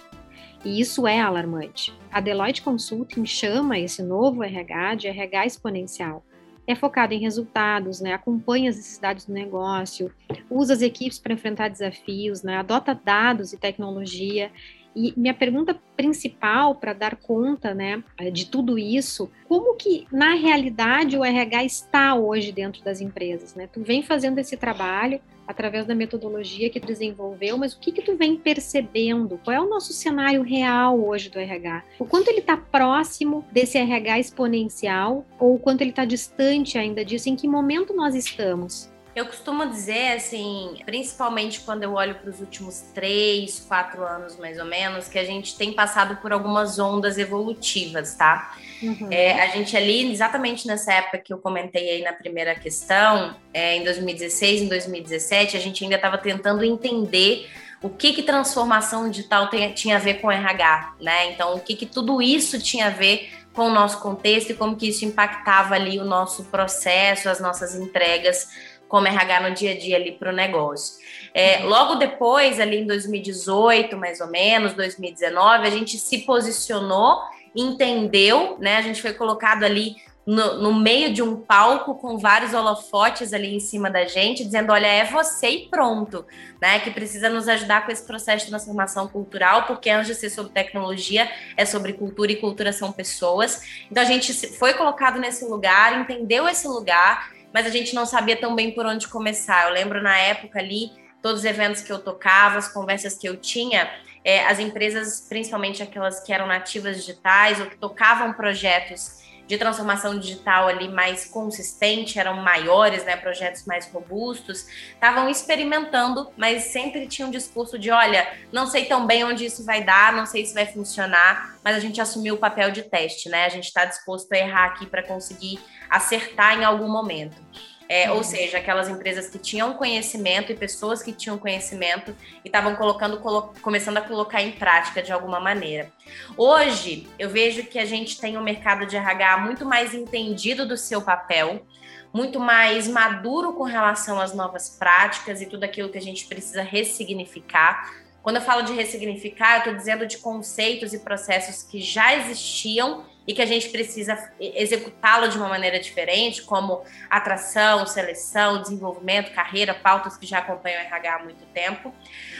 E 0.64 0.80
isso 0.80 1.06
é 1.06 1.20
alarmante. 1.20 1.92
A 2.10 2.20
Deloitte 2.20 2.62
Consulting 2.62 3.24
chama 3.24 3.78
esse 3.78 4.02
novo 4.02 4.42
RH 4.42 4.94
de 4.96 5.08
RH 5.08 5.46
exponencial. 5.46 6.24
É 6.70 6.74
focado 6.74 7.12
em 7.12 7.18
resultados, 7.18 8.00
né? 8.00 8.12
acompanha 8.12 8.70
as 8.70 8.76
necessidades 8.76 9.26
do 9.26 9.32
negócio, 9.32 10.12
usa 10.48 10.74
as 10.74 10.82
equipes 10.82 11.18
para 11.18 11.32
enfrentar 11.32 11.68
desafios, 11.68 12.42
né? 12.42 12.56
adota 12.56 12.94
dados 12.94 13.52
e 13.52 13.58
tecnologia 13.58 14.50
e 14.94 15.14
minha 15.16 15.34
pergunta 15.34 15.78
principal 15.96 16.74
para 16.74 16.92
dar 16.92 17.16
conta, 17.16 17.72
né, 17.72 18.02
de 18.32 18.46
tudo 18.46 18.78
isso, 18.78 19.30
como 19.48 19.76
que 19.76 20.06
na 20.10 20.34
realidade 20.34 21.16
o 21.16 21.24
RH 21.24 21.64
está 21.64 22.14
hoje 22.14 22.50
dentro 22.50 22.82
das 22.82 23.00
empresas, 23.00 23.54
né? 23.54 23.68
Tu 23.68 23.82
vem 23.82 24.02
fazendo 24.02 24.38
esse 24.38 24.56
trabalho 24.56 25.20
através 25.50 25.84
da 25.84 25.94
metodologia 25.94 26.70
que 26.70 26.80
tu 26.80 26.86
desenvolveu, 26.86 27.58
mas 27.58 27.72
o 27.72 27.78
que 27.78 27.92
que 27.92 28.02
tu 28.02 28.16
vem 28.16 28.36
percebendo? 28.36 29.38
Qual 29.44 29.54
é 29.54 29.60
o 29.60 29.68
nosso 29.68 29.92
cenário 29.92 30.42
real 30.42 30.98
hoje 31.00 31.28
do 31.28 31.38
RH? 31.38 31.84
O 31.98 32.04
quanto 32.04 32.28
ele 32.28 32.40
está 32.40 32.56
próximo 32.56 33.44
desse 33.52 33.78
RH 33.78 34.18
exponencial 34.20 35.26
ou 35.38 35.54
o 35.54 35.58
quanto 35.58 35.82
ele 35.82 35.90
está 35.90 36.04
distante 36.04 36.78
ainda 36.78 37.04
disso? 37.04 37.28
Em 37.28 37.36
que 37.36 37.46
momento 37.46 37.94
nós 37.94 38.14
estamos? 38.14 38.89
Eu 39.14 39.26
costumo 39.26 39.68
dizer, 39.68 40.12
assim, 40.12 40.76
principalmente 40.84 41.60
quando 41.60 41.82
eu 41.82 41.94
olho 41.94 42.14
para 42.14 42.30
os 42.30 42.40
últimos 42.40 42.80
três, 42.94 43.64
quatro 43.66 44.04
anos 44.04 44.36
mais 44.36 44.58
ou 44.58 44.64
menos, 44.64 45.08
que 45.08 45.18
a 45.18 45.24
gente 45.24 45.56
tem 45.56 45.72
passado 45.72 46.16
por 46.16 46.32
algumas 46.32 46.78
ondas 46.78 47.18
evolutivas, 47.18 48.14
tá? 48.14 48.54
Uhum. 48.80 49.08
É, 49.10 49.42
a 49.42 49.48
gente 49.48 49.76
ali, 49.76 50.12
exatamente 50.12 50.66
nessa 50.66 50.92
época 50.92 51.18
que 51.18 51.32
eu 51.32 51.38
comentei 51.38 51.90
aí 51.90 52.02
na 52.02 52.12
primeira 52.12 52.54
questão, 52.54 53.34
é, 53.52 53.76
em 53.76 53.84
2016, 53.84 54.62
em 54.62 54.68
2017, 54.68 55.56
a 55.56 55.60
gente 55.60 55.82
ainda 55.82 55.96
estava 55.96 56.16
tentando 56.16 56.64
entender 56.64 57.50
o 57.82 57.88
que, 57.88 58.12
que 58.12 58.22
transformação 58.22 59.10
digital 59.10 59.48
tem, 59.48 59.72
tinha 59.72 59.96
a 59.96 59.98
ver 59.98 60.20
com 60.20 60.30
RH, 60.30 60.94
né? 61.00 61.32
Então, 61.32 61.56
o 61.56 61.60
que, 61.60 61.74
que 61.74 61.86
tudo 61.86 62.22
isso 62.22 62.60
tinha 62.60 62.86
a 62.86 62.90
ver 62.90 63.30
com 63.52 63.62
o 63.62 63.70
nosso 63.70 64.00
contexto 64.00 64.50
e 64.50 64.54
como 64.54 64.76
que 64.76 64.88
isso 64.88 65.04
impactava 65.04 65.74
ali 65.74 65.98
o 65.98 66.04
nosso 66.04 66.44
processo, 66.44 67.28
as 67.28 67.40
nossas 67.40 67.74
entregas 67.74 68.48
como 68.90 69.06
RH 69.06 69.48
no 69.48 69.54
dia 69.54 69.70
a 69.70 69.78
dia 69.78 69.96
ali 69.96 70.12
para 70.12 70.32
o 70.32 70.34
negócio. 70.34 71.00
É, 71.32 71.60
logo 71.60 71.94
depois, 71.94 72.58
ali 72.58 72.80
em 72.80 72.86
2018, 72.86 73.96
mais 73.96 74.20
ou 74.20 74.26
menos, 74.26 74.74
2019, 74.74 75.66
a 75.66 75.70
gente 75.70 75.96
se 75.96 76.18
posicionou, 76.18 77.20
entendeu, 77.54 78.58
né? 78.58 78.76
A 78.76 78.82
gente 78.82 79.00
foi 79.00 79.14
colocado 79.14 79.62
ali 79.62 79.94
no, 80.26 80.60
no, 80.60 80.74
meio 80.74 81.14
de 81.14 81.22
um 81.22 81.36
palco 81.36 81.94
com 81.94 82.18
vários 82.18 82.52
holofotes 82.52 83.32
ali 83.32 83.54
em 83.54 83.60
cima 83.60 83.88
da 83.88 84.06
gente, 84.06 84.44
dizendo: 84.44 84.72
olha, 84.72 84.88
é 84.88 85.04
você 85.04 85.48
e 85.48 85.68
pronto, 85.68 86.26
né? 86.60 86.80
Que 86.80 86.90
precisa 86.90 87.30
nos 87.30 87.48
ajudar 87.48 87.86
com 87.86 87.92
esse 87.92 88.04
processo 88.04 88.44
de 88.44 88.50
transformação 88.50 89.06
cultural, 89.06 89.66
porque 89.68 89.88
antes 89.88 90.08
de 90.08 90.14
ser 90.16 90.30
sobre 90.30 90.50
tecnologia, 90.50 91.30
é 91.56 91.64
sobre 91.64 91.92
cultura 91.92 92.32
e 92.32 92.36
cultura 92.36 92.72
são 92.72 92.90
pessoas. 92.90 93.62
Então 93.88 94.02
a 94.02 94.06
gente 94.06 94.34
foi 94.58 94.74
colocado 94.74 95.20
nesse 95.20 95.44
lugar, 95.44 96.00
entendeu 96.00 96.48
esse 96.48 96.66
lugar 96.66 97.38
mas 97.52 97.66
a 97.66 97.70
gente 97.70 97.94
não 97.94 98.06
sabia 98.06 98.36
tão 98.36 98.54
bem 98.54 98.70
por 98.72 98.86
onde 98.86 99.08
começar. 99.08 99.68
Eu 99.68 99.74
lembro 99.74 100.02
na 100.02 100.16
época 100.16 100.58
ali, 100.58 100.90
todos 101.22 101.40
os 101.40 101.44
eventos 101.44 101.82
que 101.82 101.92
eu 101.92 101.98
tocava, 101.98 102.58
as 102.58 102.68
conversas 102.68 103.16
que 103.16 103.28
eu 103.28 103.36
tinha, 103.36 103.90
é, 104.24 104.44
as 104.46 104.58
empresas, 104.58 105.26
principalmente 105.28 105.82
aquelas 105.82 106.20
que 106.20 106.32
eram 106.32 106.46
nativas 106.46 106.96
digitais 106.96 107.60
ou 107.60 107.66
que 107.66 107.76
tocavam 107.76 108.32
projetos 108.32 109.20
de 109.50 109.58
transformação 109.58 110.16
digital 110.16 110.68
ali 110.68 110.86
mais 110.86 111.24
consistente, 111.24 112.20
eram 112.20 112.36
maiores, 112.36 113.04
né, 113.04 113.16
projetos 113.16 113.64
mais 113.66 113.84
robustos, 113.90 114.64
estavam 114.94 115.28
experimentando, 115.28 116.30
mas 116.36 116.66
sempre 116.66 117.04
tinham 117.08 117.28
um 117.28 117.32
discurso 117.32 117.76
de, 117.76 117.90
olha, 117.90 118.32
não 118.52 118.68
sei 118.68 118.84
tão 118.84 119.08
bem 119.08 119.24
onde 119.24 119.44
isso 119.44 119.64
vai 119.64 119.82
dar, 119.82 120.12
não 120.12 120.24
sei 120.24 120.46
se 120.46 120.54
vai 120.54 120.66
funcionar, 120.66 121.58
mas 121.64 121.74
a 121.74 121.80
gente 121.80 122.00
assumiu 122.00 122.36
o 122.36 122.38
papel 122.38 122.70
de 122.70 122.84
teste, 122.84 123.28
né? 123.28 123.44
A 123.44 123.48
gente 123.48 123.64
está 123.64 123.84
disposto 123.84 124.32
a 124.32 124.38
errar 124.38 124.66
aqui 124.66 124.86
para 124.86 125.02
conseguir 125.02 125.58
acertar 125.90 126.56
em 126.56 126.64
algum 126.64 126.88
momento. 126.88 127.42
É, 127.90 128.08
uhum. 128.08 128.18
Ou 128.18 128.22
seja, 128.22 128.58
aquelas 128.58 128.88
empresas 128.88 129.28
que 129.28 129.36
tinham 129.36 129.74
conhecimento 129.74 130.52
e 130.52 130.54
pessoas 130.54 131.02
que 131.02 131.12
tinham 131.12 131.36
conhecimento 131.36 132.14
e 132.44 132.46
estavam 132.46 132.76
colocando, 132.76 133.18
colo 133.18 133.52
começando 133.60 133.96
a 133.96 134.00
colocar 134.00 134.40
em 134.40 134.52
prática 134.52 135.02
de 135.02 135.10
alguma 135.10 135.40
maneira. 135.40 135.90
Hoje, 136.36 137.08
eu 137.18 137.28
vejo 137.28 137.64
que 137.64 137.80
a 137.80 137.84
gente 137.84 138.20
tem 138.20 138.38
um 138.38 138.42
mercado 138.44 138.86
de 138.86 138.96
RH 138.96 139.38
muito 139.38 139.66
mais 139.66 139.92
entendido 139.92 140.64
do 140.68 140.76
seu 140.76 141.02
papel, 141.02 141.66
muito 142.14 142.38
mais 142.38 142.86
maduro 142.86 143.54
com 143.54 143.64
relação 143.64 144.20
às 144.20 144.32
novas 144.32 144.70
práticas 144.70 145.42
e 145.42 145.46
tudo 145.46 145.64
aquilo 145.64 145.88
que 145.88 145.98
a 145.98 146.02
gente 146.02 146.26
precisa 146.26 146.62
ressignificar. 146.62 147.92
Quando 148.22 148.36
eu 148.36 148.42
falo 148.42 148.62
de 148.62 148.72
ressignificar, 148.72 149.54
eu 149.54 149.58
estou 149.58 149.74
dizendo 149.74 150.06
de 150.06 150.18
conceitos 150.18 150.92
e 150.92 151.00
processos 151.00 151.64
que 151.64 151.80
já 151.80 152.14
existiam 152.14 153.04
e 153.30 153.32
que 153.32 153.40
a 153.40 153.46
gente 153.46 153.68
precisa 153.68 154.18
executá-lo 154.40 155.28
de 155.28 155.38
uma 155.38 155.48
maneira 155.48 155.78
diferente, 155.78 156.42
como 156.42 156.82
atração, 157.08 157.86
seleção, 157.86 158.60
desenvolvimento, 158.60 159.32
carreira, 159.32 159.72
pautas 159.72 160.16
que 160.16 160.26
já 160.26 160.38
acompanham 160.38 160.82
o 160.82 160.84
RH 160.84 161.14
há 161.14 161.18
muito 161.22 161.46
tempo. 161.54 161.94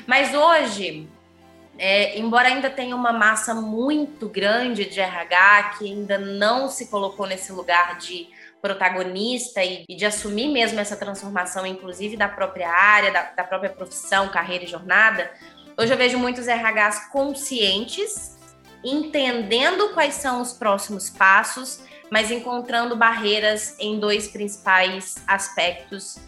Mas 0.04 0.35
hoje, 0.35 1.09
é, 1.78 2.18
embora 2.18 2.49
ainda 2.49 2.68
tenha 2.68 2.97
uma 2.97 3.12
massa 3.12 3.54
muito 3.54 4.28
grande 4.28 4.85
de 4.85 4.99
RH 4.99 5.76
que 5.78 5.85
ainda 5.85 6.18
não 6.18 6.68
se 6.68 6.88
colocou 6.88 7.25
nesse 7.25 7.52
lugar 7.52 7.97
de 7.97 8.28
protagonista 8.61 9.62
e, 9.62 9.85
e 9.88 9.94
de 9.94 10.04
assumir 10.04 10.49
mesmo 10.49 10.80
essa 10.80 10.97
transformação, 10.97 11.64
inclusive 11.64 12.16
da 12.16 12.28
própria 12.28 12.68
área, 12.68 13.12
da, 13.12 13.23
da 13.30 13.44
própria 13.44 13.70
profissão, 13.70 14.28
carreira 14.28 14.64
e 14.64 14.66
jornada, 14.66 15.30
hoje 15.78 15.92
eu 15.92 15.97
vejo 15.97 16.18
muitos 16.18 16.49
RHs 16.49 17.11
conscientes, 17.12 18.39
entendendo 18.84 19.90
quais 19.90 20.14
são 20.14 20.40
os 20.40 20.52
próximos 20.52 21.10
passos, 21.10 21.80
mas 22.10 22.30
encontrando 22.30 22.96
barreiras 22.96 23.76
em 23.78 23.99
dois 23.99 24.28
principais 24.28 25.16
aspectos 25.26 26.18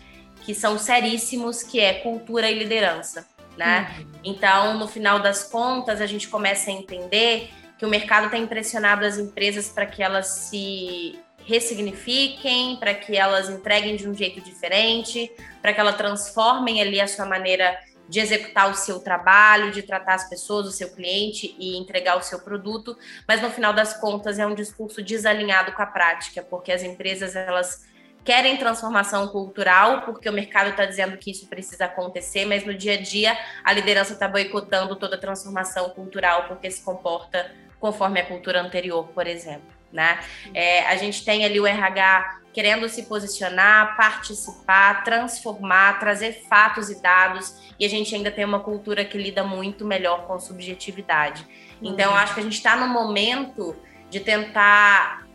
que 0.44 0.54
são 0.54 0.78
seríssimos, 0.78 1.62
que 1.62 1.80
é 1.80 1.94
cultura 1.94 2.50
e 2.50 2.58
liderança 2.58 3.26
né? 3.56 3.94
Uhum. 3.98 4.06
Então, 4.24 4.78
no 4.78 4.88
final 4.88 5.20
das 5.20 5.44
contas, 5.44 6.00
a 6.00 6.06
gente 6.06 6.28
começa 6.28 6.70
a 6.70 6.72
entender 6.72 7.50
que 7.78 7.84
o 7.84 7.88
mercado 7.88 8.30
tem 8.30 8.44
impressionado 8.44 9.04
as 9.04 9.18
empresas 9.18 9.68
para 9.68 9.86
que 9.86 10.02
elas 10.02 10.28
se 10.28 11.18
ressignifiquem, 11.44 12.76
para 12.76 12.94
que 12.94 13.16
elas 13.16 13.48
entreguem 13.48 13.96
de 13.96 14.08
um 14.08 14.14
jeito 14.14 14.40
diferente, 14.40 15.30
para 15.60 15.72
que 15.72 15.80
elas 15.80 15.96
transformem 15.96 16.80
ali 16.80 17.00
a 17.00 17.08
sua 17.08 17.26
maneira 17.26 17.76
de 17.91 17.91
executar 18.20 18.70
o 18.70 18.74
seu 18.74 19.00
trabalho, 19.00 19.70
de 19.70 19.82
tratar 19.82 20.14
as 20.14 20.28
pessoas, 20.28 20.66
o 20.66 20.72
seu 20.72 20.90
cliente 20.90 21.54
e 21.58 21.76
entregar 21.76 22.16
o 22.16 22.22
seu 22.22 22.40
produto, 22.40 22.96
mas 23.26 23.40
no 23.40 23.50
final 23.50 23.72
das 23.72 23.94
contas 23.94 24.38
é 24.38 24.46
um 24.46 24.54
discurso 24.54 25.02
desalinhado 25.02 25.72
com 25.72 25.82
a 25.82 25.86
prática, 25.86 26.42
porque 26.42 26.72
as 26.72 26.82
empresas 26.82 27.34
elas 27.34 27.86
querem 28.24 28.56
transformação 28.56 29.28
cultural, 29.28 30.02
porque 30.02 30.28
o 30.28 30.32
mercado 30.32 30.70
está 30.70 30.84
dizendo 30.84 31.16
que 31.16 31.30
isso 31.30 31.46
precisa 31.48 31.86
acontecer, 31.86 32.44
mas 32.44 32.64
no 32.64 32.74
dia 32.74 32.94
a 32.94 33.00
dia 33.00 33.36
a 33.64 33.72
liderança 33.72 34.12
está 34.12 34.28
boicotando 34.28 34.96
toda 34.96 35.16
a 35.16 35.18
transformação 35.18 35.90
cultural, 35.90 36.46
porque 36.46 36.70
se 36.70 36.82
comporta 36.82 37.50
conforme 37.80 38.20
a 38.20 38.26
cultura 38.26 38.60
anterior, 38.60 39.08
por 39.08 39.26
exemplo. 39.26 39.81
Né? 39.92 40.18
É, 40.54 40.86
a 40.86 40.96
gente 40.96 41.24
tem 41.24 41.44
ali 41.44 41.60
o 41.60 41.66
RH 41.66 42.40
querendo 42.52 42.88
se 42.88 43.04
posicionar, 43.04 43.96
participar, 43.96 45.02
transformar, 45.04 45.98
trazer 45.98 46.44
fatos 46.48 46.90
e 46.90 47.00
dados, 47.00 47.54
e 47.78 47.86
a 47.86 47.88
gente 47.88 48.14
ainda 48.14 48.30
tem 48.30 48.44
uma 48.44 48.60
cultura 48.60 49.04
que 49.04 49.16
lida 49.16 49.42
muito 49.42 49.86
melhor 49.86 50.26
com 50.26 50.38
subjetividade. 50.38 51.46
Então, 51.80 52.10
uhum. 52.12 52.16
acho 52.16 52.34
que 52.34 52.40
a 52.40 52.42
gente 52.42 52.56
está 52.56 52.76
no 52.76 52.86
momento 52.88 53.74
de 54.10 54.20
tentar 54.20 55.26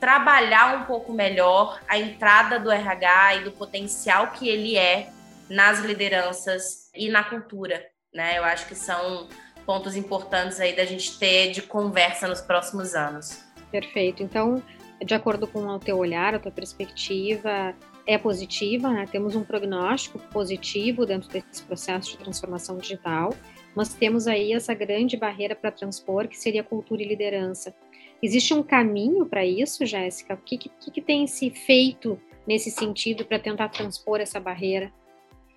trabalhar 0.00 0.76
um 0.76 0.84
pouco 0.84 1.12
melhor 1.12 1.80
a 1.88 1.98
entrada 1.98 2.58
do 2.58 2.70
RH 2.70 3.36
e 3.36 3.44
do 3.44 3.52
potencial 3.52 4.28
que 4.28 4.48
ele 4.48 4.76
é 4.76 5.10
nas 5.48 5.80
lideranças 5.80 6.90
e 6.94 7.08
na 7.08 7.22
cultura, 7.22 7.84
né? 8.12 8.38
Eu 8.38 8.44
acho 8.44 8.66
que 8.66 8.74
são 8.74 9.28
pontos 9.64 9.96
importantes 9.96 10.60
aí 10.60 10.74
da 10.74 10.84
gente 10.84 11.18
ter 11.18 11.52
de 11.52 11.62
conversa 11.62 12.26
nos 12.26 12.40
próximos 12.40 12.94
anos. 12.94 13.42
Perfeito. 13.74 14.22
Então, 14.22 14.62
de 15.04 15.14
acordo 15.14 15.48
com 15.48 15.66
o 15.66 15.80
teu 15.80 15.98
olhar, 15.98 16.32
a 16.32 16.38
tua 16.38 16.52
perspectiva 16.52 17.74
é 18.06 18.16
positiva, 18.16 18.88
né? 18.88 19.04
Temos 19.10 19.34
um 19.34 19.42
prognóstico 19.42 20.16
positivo 20.30 21.04
dentro 21.04 21.28
desse 21.28 21.64
processo 21.64 22.12
de 22.12 22.18
transformação 22.18 22.78
digital, 22.78 23.34
mas 23.74 23.92
temos 23.92 24.28
aí 24.28 24.52
essa 24.52 24.72
grande 24.74 25.16
barreira 25.16 25.56
para 25.56 25.72
transpor, 25.72 26.28
que 26.28 26.38
seria 26.38 26.62
cultura 26.62 27.02
e 27.02 27.08
liderança. 27.08 27.74
Existe 28.22 28.54
um 28.54 28.62
caminho 28.62 29.26
para 29.26 29.44
isso, 29.44 29.84
Jéssica? 29.84 30.34
O 30.34 30.36
que, 30.36 30.56
que, 30.56 30.70
que 30.92 31.02
tem 31.02 31.26
se 31.26 31.50
feito 31.50 32.16
nesse 32.46 32.70
sentido 32.70 33.24
para 33.24 33.40
tentar 33.40 33.70
transpor 33.70 34.20
essa 34.20 34.38
barreira? 34.38 34.92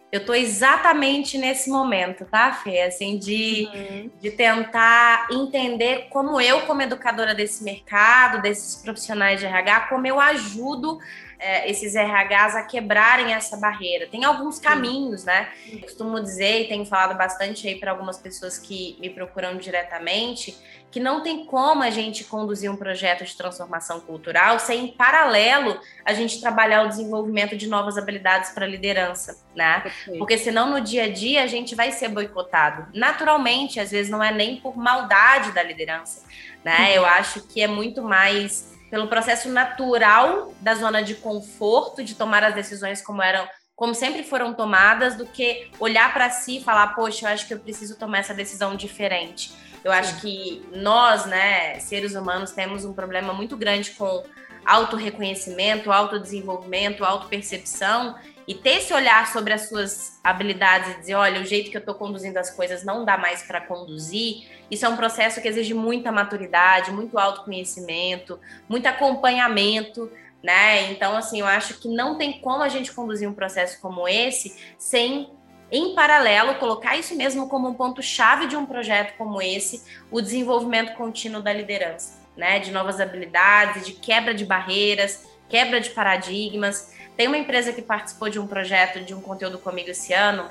Eu 0.09 0.21
estou 0.21 0.33
exatamente 0.33 1.37
nesse 1.37 1.69
momento, 1.69 2.23
tá, 2.25 2.53
Fê? 2.53 2.81
Assim, 2.81 3.17
de, 3.17 3.67
uhum. 3.73 4.11
de 4.21 4.31
tentar 4.31 5.27
entender 5.29 6.07
como 6.09 6.39
eu, 6.39 6.61
como 6.61 6.81
educadora 6.81 7.35
desse 7.35 7.63
mercado, 7.63 8.41
desses 8.41 8.81
profissionais 8.81 9.39
de 9.39 9.45
RH, 9.45 9.81
como 9.89 10.07
eu 10.07 10.19
ajudo 10.19 10.97
é, 11.39 11.69
esses 11.69 11.95
RHs 11.95 12.55
a 12.55 12.63
quebrarem 12.63 13.33
essa 13.33 13.57
barreira. 13.57 14.07
Tem 14.07 14.23
alguns 14.23 14.59
caminhos, 14.59 15.23
né? 15.23 15.49
Eu 15.71 15.79
costumo 15.81 16.19
dizer, 16.21 16.61
e 16.61 16.67
tenho 16.67 16.85
falado 16.85 17.17
bastante 17.17 17.67
aí 17.67 17.75
para 17.75 17.91
algumas 17.91 18.17
pessoas 18.17 18.57
que 18.57 18.97
me 18.99 19.09
procuram 19.09 19.57
diretamente, 19.57 20.57
que 20.89 20.99
não 20.99 21.21
tem 21.21 21.45
como 21.45 21.83
a 21.83 21.89
gente 21.89 22.23
conduzir 22.23 22.71
um 22.71 22.75
projeto 22.75 23.23
de 23.23 23.35
transformação 23.35 23.99
cultural 23.99 24.57
sem, 24.57 24.85
em 24.85 24.87
paralelo, 24.87 25.79
a 26.03 26.13
gente 26.13 26.39
trabalhar 26.39 26.85
o 26.85 26.89
desenvolvimento 26.89 27.55
de 27.55 27.67
novas 27.67 27.97
habilidades 27.97 28.51
para 28.51 28.65
liderança, 28.65 29.37
né? 29.55 29.83
Porque 30.17 30.37
senão 30.37 30.69
no 30.69 30.81
dia 30.81 31.03
a 31.03 31.11
dia 31.11 31.43
a 31.43 31.47
gente 31.47 31.75
vai 31.75 31.91
ser 31.91 32.07
boicotado. 32.07 32.87
Naturalmente, 32.93 33.79
às 33.79 33.91
vezes 33.91 34.09
não 34.09 34.23
é 34.23 34.31
nem 34.31 34.57
por 34.57 34.77
maldade 34.77 35.51
da 35.51 35.61
liderança, 35.61 36.23
né? 36.63 36.97
Eu 36.97 37.05
acho 37.05 37.41
que 37.41 37.61
é 37.61 37.67
muito 37.67 38.01
mais 38.01 38.76
pelo 38.89 39.07
processo 39.07 39.49
natural 39.49 40.53
da 40.61 40.75
zona 40.75 41.01
de 41.03 41.15
conforto, 41.15 42.03
de 42.03 42.15
tomar 42.15 42.43
as 42.43 42.55
decisões 42.55 43.01
como 43.01 43.21
eram, 43.21 43.47
como 43.75 43.93
sempre 43.93 44.23
foram 44.23 44.53
tomadas, 44.53 45.15
do 45.15 45.25
que 45.25 45.69
olhar 45.79 46.13
para 46.13 46.29
si 46.29 46.57
e 46.57 46.63
falar, 46.63 46.95
poxa, 46.95 47.25
eu 47.25 47.29
acho 47.29 47.47
que 47.47 47.53
eu 47.53 47.59
preciso 47.59 47.97
tomar 47.97 48.19
essa 48.19 48.33
decisão 48.33 48.75
diferente. 48.75 49.53
Eu 49.83 49.91
Sim. 49.91 49.97
acho 49.97 50.21
que 50.21 50.65
nós, 50.73 51.25
né, 51.25 51.79
seres 51.79 52.15
humanos, 52.15 52.51
temos 52.51 52.85
um 52.85 52.93
problema 52.93 53.33
muito 53.33 53.55
grande 53.55 53.91
com 53.91 54.23
autorreconhecimento, 54.65 55.91
autodesenvolvimento, 55.91 57.05
autopercepção 57.05 58.15
e 58.47 58.55
ter 58.55 58.77
esse 58.77 58.93
olhar 58.93 59.27
sobre 59.27 59.51
as 59.51 59.67
suas 59.67 60.19
habilidades 60.23 60.95
e 60.95 60.99
dizer, 60.99 61.15
olha, 61.15 61.41
o 61.41 61.45
jeito 61.45 61.69
que 61.69 61.75
eu 61.75 61.81
estou 61.81 61.95
conduzindo 61.95 62.37
as 62.37 62.49
coisas 62.49 62.85
não 62.85 63.03
dá 63.03 63.17
mais 63.17 63.43
para 63.43 63.59
conduzir, 63.59 64.47
isso 64.71 64.85
é 64.85 64.89
um 64.89 64.95
processo 64.95 65.41
que 65.41 65.47
exige 65.47 65.73
muita 65.73 66.11
maturidade, 66.11 66.91
muito 66.91 67.19
autoconhecimento, 67.19 68.39
muito 68.69 68.85
acompanhamento, 68.85 70.09
né? 70.41 70.91
Então, 70.91 71.17
assim, 71.17 71.41
eu 71.41 71.45
acho 71.45 71.79
que 71.79 71.89
não 71.89 72.17
tem 72.17 72.39
como 72.39 72.63
a 72.63 72.69
gente 72.69 72.93
conduzir 72.93 73.27
um 73.27 73.33
processo 73.33 73.81
como 73.81 74.07
esse 74.07 74.57
sem, 74.77 75.29
em 75.69 75.93
paralelo, 75.93 76.55
colocar 76.55 76.95
isso 76.95 77.15
mesmo 77.15 77.49
como 77.49 77.67
um 77.67 77.73
ponto-chave 77.73 78.47
de 78.47 78.55
um 78.55 78.65
projeto 78.65 79.17
como 79.17 79.41
esse, 79.41 79.83
o 80.09 80.21
desenvolvimento 80.21 80.93
contínuo 80.95 81.41
da 81.41 81.51
liderança, 81.51 82.21
né? 82.37 82.59
De 82.59 82.71
novas 82.71 83.01
habilidades, 83.01 83.85
de 83.85 83.91
quebra 83.93 84.33
de 84.33 84.45
barreiras, 84.45 85.27
quebra 85.49 85.81
de 85.81 85.89
paradigmas. 85.89 86.95
Tem 87.17 87.27
uma 87.27 87.37
empresa 87.37 87.73
que 87.73 87.81
participou 87.81 88.29
de 88.29 88.39
um 88.39 88.45
projeto, 88.45 89.03
de 89.03 89.13
um 89.15 89.19
conteúdo 89.19 89.57
comigo 89.57 89.89
esse 89.89 90.13
ano, 90.13 90.47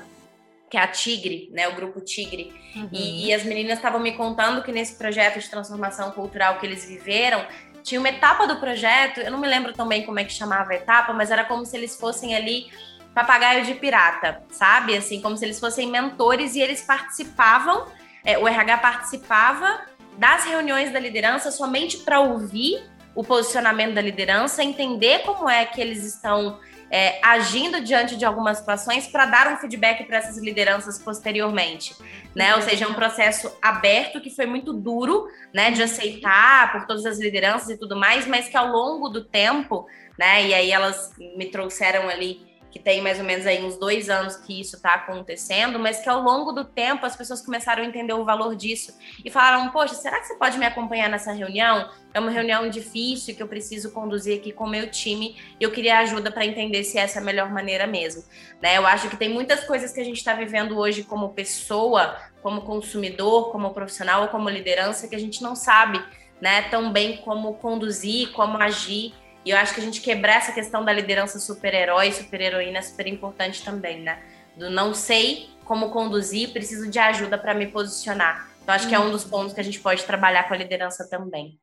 que 0.69 0.75
é 0.75 0.81
a 0.81 0.87
Tigre, 0.87 1.49
né, 1.53 1.65
o 1.69 1.75
grupo 1.75 2.01
Tigre. 2.01 2.53
Uhum. 2.75 2.89
E, 2.91 3.27
e, 3.27 3.33
as 3.33 3.43
meninas 3.43 3.77
estavam 3.77 4.01
me 4.01 4.11
contando 4.11 4.61
que 4.61 4.71
nesse 4.71 4.95
projeto 4.95 5.39
de 5.39 5.49
transformação 5.49 6.11
cultural 6.11 6.59
que 6.59 6.65
eles 6.65 6.83
viveram, 6.83 7.45
tinha 7.81 8.01
uma 8.01 8.09
etapa 8.09 8.45
do 8.45 8.59
projeto, 8.59 9.21
eu 9.21 9.31
não 9.31 9.39
me 9.39 9.47
lembro 9.47 9.71
também 9.71 10.05
como 10.05 10.19
é 10.19 10.25
que 10.25 10.33
chamava 10.33 10.73
a 10.73 10.75
etapa, 10.75 11.13
mas 11.13 11.31
era 11.31 11.45
como 11.45 11.65
se 11.65 11.77
eles 11.77 11.95
fossem 11.95 12.35
ali 12.35 12.69
papagaio 13.13 13.63
de 13.65 13.73
pirata, 13.75 14.43
sabe? 14.51 14.95
Assim, 14.95 15.21
como 15.21 15.37
se 15.37 15.45
eles 15.45 15.57
fossem 15.57 15.89
mentores 15.89 16.53
e 16.53 16.59
eles 16.59 16.81
participavam, 16.81 17.87
é, 18.25 18.37
o 18.37 18.45
RH 18.45 18.77
participava 18.79 19.85
das 20.17 20.43
reuniões 20.43 20.91
da 20.91 20.99
liderança 20.99 21.49
somente 21.49 21.99
para 21.99 22.19
ouvir 22.19 22.83
o 23.17 23.23
posicionamento 23.23 23.95
da 23.95 24.01
liderança, 24.01 24.63
entender 24.63 25.23
como 25.23 25.49
é 25.49 25.65
que 25.65 25.81
eles 25.81 26.03
estão 26.03 26.59
é, 26.91 27.19
agindo 27.23 27.81
diante 27.81 28.15
de 28.15 28.23
algumas 28.23 28.59
situações 28.59 29.07
para 29.07 29.25
dar 29.25 29.51
um 29.51 29.57
feedback 29.57 30.03
para 30.05 30.17
essas 30.17 30.37
lideranças 30.37 30.99
posteriormente, 30.99 31.95
né? 32.35 32.55
Ou 32.55 32.61
seja, 32.61 32.85
é 32.85 32.87
um 32.87 32.93
processo 32.93 33.51
aberto 33.59 34.21
que 34.21 34.29
foi 34.29 34.45
muito 34.45 34.71
duro, 34.71 35.27
né, 35.51 35.71
de 35.71 35.81
aceitar 35.81 36.71
por 36.71 36.85
todas 36.85 37.07
as 37.07 37.17
lideranças 37.17 37.69
e 37.69 37.77
tudo 37.79 37.95
mais, 37.95 38.27
mas 38.27 38.47
que 38.47 38.55
ao 38.55 38.67
longo 38.67 39.09
do 39.09 39.23
tempo, 39.23 39.87
né, 40.15 40.45
e 40.45 40.53
aí 40.53 40.71
elas 40.71 41.11
me 41.17 41.47
trouxeram 41.47 42.07
ali 42.07 42.45
que 42.71 42.79
tem 42.79 43.01
mais 43.01 43.19
ou 43.19 43.25
menos 43.25 43.45
aí 43.45 43.63
uns 43.63 43.77
dois 43.77 44.09
anos 44.09 44.35
que 44.35 44.59
isso 44.59 44.75
está 44.75 44.95
acontecendo, 44.95 45.79
mas 45.79 45.99
que 45.99 46.09
ao 46.09 46.21
longo 46.21 46.51
do 46.51 46.65
tempo 46.65 47.05
as 47.05 47.15
pessoas 47.15 47.41
começaram 47.41 47.83
a 47.83 47.85
entender 47.85 48.13
o 48.13 48.23
valor 48.23 48.55
disso 48.55 48.97
e 49.23 49.29
falaram: 49.29 49.69
Poxa, 49.71 49.95
será 49.95 50.19
que 50.19 50.27
você 50.27 50.35
pode 50.35 50.57
me 50.57 50.65
acompanhar 50.65 51.09
nessa 51.09 51.31
reunião? 51.31 51.89
É 52.13 52.19
uma 52.19 52.31
reunião 52.31 52.69
difícil 52.69 53.35
que 53.35 53.43
eu 53.43 53.47
preciso 53.47 53.91
conduzir 53.91 54.37
aqui 54.39 54.51
com 54.51 54.65
o 54.65 54.69
meu 54.69 54.89
time 54.89 55.37
e 55.59 55.63
eu 55.63 55.71
queria 55.71 55.99
ajuda 55.99 56.31
para 56.31 56.45
entender 56.45 56.83
se 56.83 56.97
essa 56.97 57.19
é 57.19 57.21
a 57.21 57.25
melhor 57.25 57.51
maneira 57.51 57.85
mesmo. 57.85 58.23
Né? 58.61 58.77
Eu 58.77 58.87
acho 58.87 59.09
que 59.09 59.17
tem 59.17 59.29
muitas 59.29 59.63
coisas 59.63 59.91
que 59.91 59.99
a 59.99 60.03
gente 60.03 60.17
está 60.17 60.33
vivendo 60.33 60.77
hoje 60.77 61.03
como 61.03 61.29
pessoa, 61.29 62.17
como 62.41 62.61
consumidor, 62.61 63.51
como 63.51 63.73
profissional 63.73 64.23
ou 64.23 64.27
como 64.29 64.49
liderança 64.49 65.07
que 65.07 65.15
a 65.15 65.19
gente 65.19 65.41
não 65.43 65.55
sabe 65.55 66.03
né, 66.41 66.63
tão 66.63 66.91
bem 66.91 67.17
como 67.17 67.55
conduzir, 67.55 68.31
como 68.31 68.61
agir 68.61 69.13
e 69.47 69.51
eu 69.51 69.57
acho 69.57 69.73
que 69.73 69.79
a 69.79 69.83
gente 69.83 70.01
quebrar 70.01 70.35
essa 70.35 70.51
questão 70.51 70.83
da 70.83 70.91
liderança 70.91 71.39
super-herói, 71.39 72.11
super-heroína 72.11 72.79
é 72.79 72.81
super 72.81 73.07
importante 73.07 73.63
também, 73.63 74.01
né? 74.01 74.21
Do 74.57 74.69
não 74.69 74.93
sei 74.93 75.47
como 75.63 75.89
conduzir, 75.89 76.51
preciso 76.51 76.89
de 76.91 76.99
ajuda 76.99 77.37
para 77.37 77.53
me 77.53 77.65
posicionar. 77.67 78.51
Então, 78.61 78.75
acho 78.75 78.89
que 78.89 78.93
é 78.93 78.99
um 78.99 79.09
dos 79.09 79.23
pontos 79.23 79.53
que 79.53 79.61
a 79.61 79.63
gente 79.63 79.79
pode 79.79 80.03
trabalhar 80.03 80.49
com 80.49 80.53
a 80.53 80.57
liderança 80.57 81.07
também. 81.09 81.57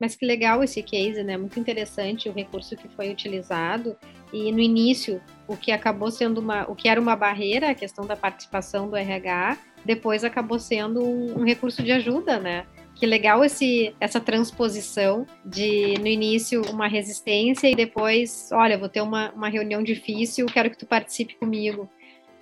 Mas 0.00 0.16
que 0.16 0.26
legal 0.26 0.64
esse 0.64 0.82
case, 0.82 1.22
né? 1.22 1.36
Muito 1.36 1.60
interessante 1.60 2.28
o 2.28 2.32
recurso 2.32 2.76
que 2.76 2.88
foi 2.88 3.08
utilizado. 3.08 3.96
E 4.32 4.50
no 4.50 4.58
início, 4.58 5.22
o 5.46 5.56
que 5.56 5.70
acabou 5.70 6.10
sendo 6.10 6.38
uma, 6.38 6.68
o 6.68 6.74
que 6.74 6.88
era 6.88 7.00
uma 7.00 7.14
barreira, 7.14 7.70
a 7.70 7.74
questão 7.74 8.04
da 8.04 8.16
participação 8.16 8.90
do 8.90 8.96
RH, 8.96 9.58
depois 9.84 10.24
acabou 10.24 10.58
sendo 10.58 11.04
um, 11.04 11.38
um 11.38 11.44
recurso 11.44 11.84
de 11.84 11.92
ajuda, 11.92 12.40
né? 12.40 12.66
Que 12.98 13.06
legal 13.06 13.44
esse, 13.44 13.94
essa 14.00 14.20
transposição 14.20 15.24
de, 15.44 15.94
no 16.00 16.08
início, 16.08 16.62
uma 16.68 16.88
resistência 16.88 17.68
e 17.68 17.74
depois, 17.76 18.48
olha, 18.52 18.76
vou 18.76 18.88
ter 18.88 19.00
uma, 19.00 19.30
uma 19.30 19.48
reunião 19.48 19.82
difícil, 19.84 20.46
quero 20.46 20.68
que 20.68 20.76
tu 20.76 20.84
participe 20.84 21.36
comigo. 21.36 21.88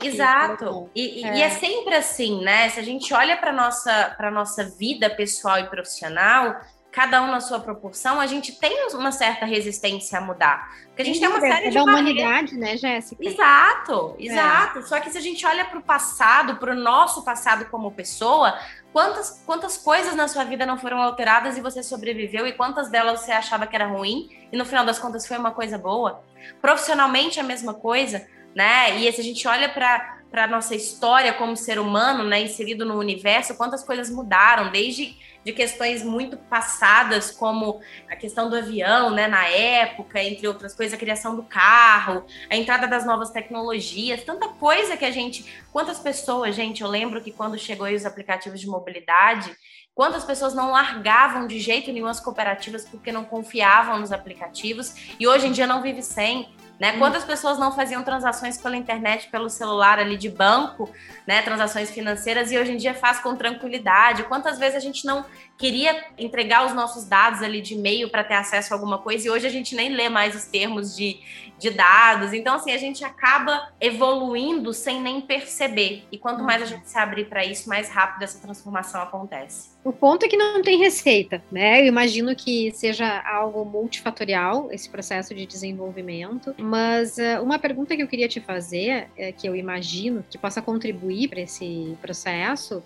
Exato. 0.02 0.90
E, 0.94 1.24
é. 1.24 1.38
e, 1.38 1.42
é. 1.42 1.50
sempre 1.50 1.94
assim, 1.94 2.42
né? 2.42 2.68
Se 2.70 2.80
a 2.80 2.82
gente 2.82 3.12
olha 3.12 3.36
para 3.36 3.52
nossa 3.52 4.14
para 4.16 4.30
nossa 4.30 4.64
vida 4.64 5.08
pessoal 5.10 5.58
e 5.58 5.64
profissional, 5.64 6.60
cada 6.96 7.22
um 7.22 7.26
na 7.26 7.40
sua 7.40 7.60
proporção, 7.60 8.18
a 8.18 8.26
gente 8.26 8.58
tem 8.58 8.88
uma 8.94 9.12
certa 9.12 9.44
resistência 9.44 10.18
a 10.18 10.20
mudar. 10.22 10.70
Porque 10.86 11.02
a 11.02 11.04
gente 11.04 11.16
Sim, 11.16 11.20
tem 11.20 11.28
uma 11.28 11.40
série 11.40 11.66
é 11.66 11.68
de 11.68 11.74
da 11.74 11.82
humanidade, 11.82 12.56
né, 12.56 12.74
Jéssica? 12.78 13.22
Exato, 13.22 14.16
é. 14.18 14.24
exato. 14.24 14.78
É. 14.78 14.82
Só 14.82 14.98
que 14.98 15.10
se 15.10 15.18
a 15.18 15.20
gente 15.20 15.44
olha 15.44 15.66
para 15.66 15.78
o 15.78 15.82
passado, 15.82 16.56
para 16.56 16.72
o 16.72 16.74
nosso 16.74 17.22
passado 17.22 17.66
como 17.66 17.92
pessoa, 17.92 18.58
quantas, 18.96 19.42
quantas 19.44 19.76
coisas 19.76 20.14
na 20.14 20.26
sua 20.26 20.42
vida 20.42 20.64
não 20.64 20.78
foram 20.78 21.02
alteradas 21.02 21.58
e 21.58 21.60
você 21.60 21.82
sobreviveu 21.82 22.46
e 22.46 22.54
quantas 22.54 22.88
delas 22.88 23.20
você 23.20 23.30
achava 23.30 23.66
que 23.66 23.76
era 23.76 23.86
ruim 23.86 24.30
e 24.50 24.56
no 24.56 24.64
final 24.64 24.86
das 24.86 24.98
contas 24.98 25.26
foi 25.26 25.36
uma 25.36 25.50
coisa 25.50 25.76
boa? 25.76 26.24
Profissionalmente 26.62 27.38
a 27.38 27.42
mesma 27.42 27.74
coisa, 27.74 28.26
né? 28.54 28.98
E 28.98 29.12
se 29.12 29.20
a 29.20 29.24
gente 29.24 29.46
olha 29.46 29.68
para 29.68 30.15
para 30.30 30.44
a 30.44 30.46
nossa 30.46 30.74
história 30.74 31.32
como 31.32 31.56
ser 31.56 31.78
humano, 31.78 32.24
né, 32.24 32.40
inserido 32.42 32.84
no 32.84 32.98
universo, 32.98 33.56
quantas 33.56 33.82
coisas 33.82 34.10
mudaram, 34.10 34.70
desde 34.70 35.16
de 35.46 35.52
questões 35.52 36.02
muito 36.02 36.36
passadas, 36.36 37.30
como 37.30 37.80
a 38.10 38.16
questão 38.16 38.50
do 38.50 38.56
avião, 38.56 39.12
né, 39.12 39.28
na 39.28 39.46
época, 39.46 40.20
entre 40.20 40.48
outras 40.48 40.74
coisas, 40.74 40.92
a 40.92 40.98
criação 40.98 41.36
do 41.36 41.44
carro, 41.44 42.24
a 42.50 42.56
entrada 42.56 42.88
das 42.88 43.06
novas 43.06 43.30
tecnologias, 43.30 44.24
tanta 44.24 44.48
coisa 44.48 44.96
que 44.96 45.04
a 45.04 45.10
gente. 45.12 45.46
Quantas 45.72 46.00
pessoas, 46.00 46.56
gente, 46.56 46.82
eu 46.82 46.88
lembro 46.88 47.22
que 47.22 47.30
quando 47.30 47.56
chegou 47.56 47.86
aí 47.86 47.94
os 47.94 48.04
aplicativos 48.04 48.60
de 48.60 48.66
mobilidade, 48.66 49.56
quantas 49.94 50.24
pessoas 50.24 50.52
não 50.52 50.72
largavam 50.72 51.46
de 51.46 51.60
jeito 51.60 51.92
nenhum 51.92 52.08
as 52.08 52.18
cooperativas 52.18 52.84
porque 52.84 53.12
não 53.12 53.24
confiavam 53.24 54.00
nos 54.00 54.10
aplicativos 54.10 55.14
e 55.18 55.28
hoje 55.28 55.46
em 55.46 55.52
dia 55.52 55.66
não 55.68 55.80
vive 55.80 56.02
sem. 56.02 56.48
Né? 56.78 56.92
Hum. 56.92 56.98
Quantas 56.98 57.24
pessoas 57.24 57.58
não 57.58 57.72
faziam 57.72 58.02
transações 58.02 58.58
pela 58.58 58.76
internet, 58.76 59.28
pelo 59.28 59.48
celular 59.48 59.98
ali 59.98 60.16
de 60.16 60.28
banco, 60.28 60.90
né? 61.26 61.40
Transações 61.42 61.90
financeiras 61.90 62.52
e 62.52 62.58
hoje 62.58 62.72
em 62.72 62.76
dia 62.76 62.94
faz 62.94 63.18
com 63.18 63.34
tranquilidade. 63.34 64.24
Quantas 64.24 64.58
vezes 64.58 64.76
a 64.76 64.80
gente 64.80 65.06
não 65.06 65.24
queria 65.56 66.04
entregar 66.18 66.66
os 66.66 66.74
nossos 66.74 67.04
dados 67.04 67.42
ali 67.42 67.62
de 67.62 67.74
e-mail 67.74 68.10
para 68.10 68.22
ter 68.22 68.34
acesso 68.34 68.72
a 68.72 68.76
alguma 68.76 68.98
coisa 68.98 69.26
e 69.26 69.30
hoje 69.30 69.46
a 69.46 69.50
gente 69.50 69.74
nem 69.74 69.88
lê 69.88 70.08
mais 70.08 70.34
os 70.34 70.44
termos 70.44 70.94
de, 70.94 71.18
de 71.58 71.70
dados. 71.70 72.32
Então, 72.32 72.56
assim, 72.56 72.72
a 72.72 72.78
gente 72.78 73.04
acaba 73.04 73.72
evoluindo 73.80 74.74
sem 74.74 75.00
nem 75.00 75.20
perceber. 75.20 76.06
E 76.12 76.18
quanto 76.18 76.42
mais 76.42 76.60
a 76.60 76.64
uhum. 76.64 76.70
gente 76.72 76.88
se 76.88 76.98
abrir 76.98 77.24
para 77.24 77.44
isso, 77.44 77.68
mais 77.68 77.88
rápido 77.88 78.22
essa 78.22 78.38
transformação 78.38 79.00
acontece. 79.00 79.75
O 79.86 79.92
ponto 79.92 80.26
é 80.26 80.28
que 80.28 80.36
não 80.36 80.62
tem 80.62 80.78
receita, 80.80 81.40
né? 81.48 81.80
Eu 81.80 81.86
imagino 81.86 82.34
que 82.34 82.72
seja 82.72 83.20
algo 83.20 83.64
multifatorial 83.64 84.68
esse 84.72 84.90
processo 84.90 85.32
de 85.32 85.46
desenvolvimento, 85.46 86.52
mas 86.58 87.18
uh, 87.18 87.40
uma 87.40 87.56
pergunta 87.56 87.94
que 87.94 88.02
eu 88.02 88.08
queria 88.08 88.26
te 88.26 88.40
fazer, 88.40 89.08
é, 89.16 89.30
que 89.30 89.48
eu 89.48 89.54
imagino 89.54 90.24
que 90.28 90.36
possa 90.36 90.60
contribuir 90.60 91.28
para 91.28 91.40
esse 91.40 91.96
processo, 92.02 92.82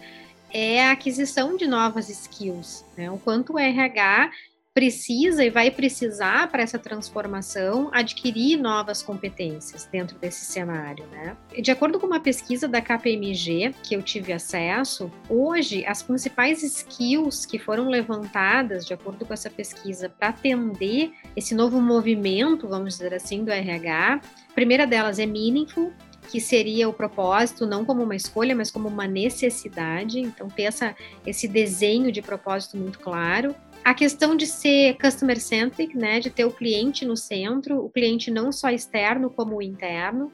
é 0.53 0.85
a 0.85 0.93
aquisição 0.93 1.57
de 1.57 1.67
novas 1.67 2.11
skills, 2.11 2.85
né? 2.95 3.11
O 3.11 3.17
quanto 3.17 3.55
o 3.55 3.59
RH 3.59 4.31
precisa 4.73 5.45
e 5.45 5.51
vai 5.51 5.71
precisar 5.71 6.49
para 6.49 6.63
essa 6.63 6.79
transformação 6.79 7.91
adquirir 7.93 8.57
novas 8.57 9.03
competências 9.03 9.89
dentro 9.91 10.17
desse 10.19 10.45
cenário, 10.45 11.05
né? 11.09 11.37
De 11.61 11.71
acordo 11.71 11.99
com 11.99 12.07
uma 12.07 12.21
pesquisa 12.21 12.69
da 12.69 12.81
KPMG 12.81 13.75
que 13.83 13.95
eu 13.95 14.03
tive 14.03 14.33
acesso, 14.33 15.11
hoje 15.29 15.85
as 15.85 16.03
principais 16.03 16.63
skills 16.63 17.45
que 17.45 17.59
foram 17.59 17.89
levantadas 17.89 18.87
de 18.87 18.95
acordo 18.95 19.27
com 19.27 19.35
essa 19.35 19.51
pesquisa 19.51 20.09
para 20.09 20.29
atender 20.29 21.13
esse 21.35 21.55
novo 21.55 21.81
movimento, 21.81 22.69
vamos 22.69 22.97
dizer 22.97 23.13
assim, 23.13 23.45
do 23.45 23.51
RH, 23.51 24.21
a 24.51 24.55
primeira 24.55 24.87
delas 24.87 25.19
é 25.19 25.27
meaningful, 25.27 25.93
que 26.31 26.41
seria 26.41 26.89
o 26.89 26.93
propósito 26.93 27.67
não 27.67 27.85
como 27.85 28.05
uma 28.05 28.15
escolha, 28.15 28.55
mas 28.55 28.71
como 28.71 28.89
uma 28.89 29.07
necessidade. 29.07 30.21
Então, 30.21 30.49
ter 30.49 30.63
essa, 30.65 30.95
esse 31.27 31.49
desenho 31.49 32.13
de 32.13 32.23
propósito 32.23 32.77
muito 32.77 33.01
claro. 33.01 33.55
A 33.83 33.95
questão 33.95 34.37
de 34.37 34.47
ser 34.47 34.97
customer 34.99 35.41
centric, 35.41 35.97
né, 35.97 36.21
de 36.21 36.31
ter 36.31 36.45
o 36.45 36.53
cliente 36.53 37.05
no 37.05 37.17
centro, 37.17 37.85
o 37.85 37.91
cliente 37.91 38.31
não 38.31 38.53
só 38.53 38.71
externo 38.71 39.31
como 39.31 39.63
interno, 39.63 40.31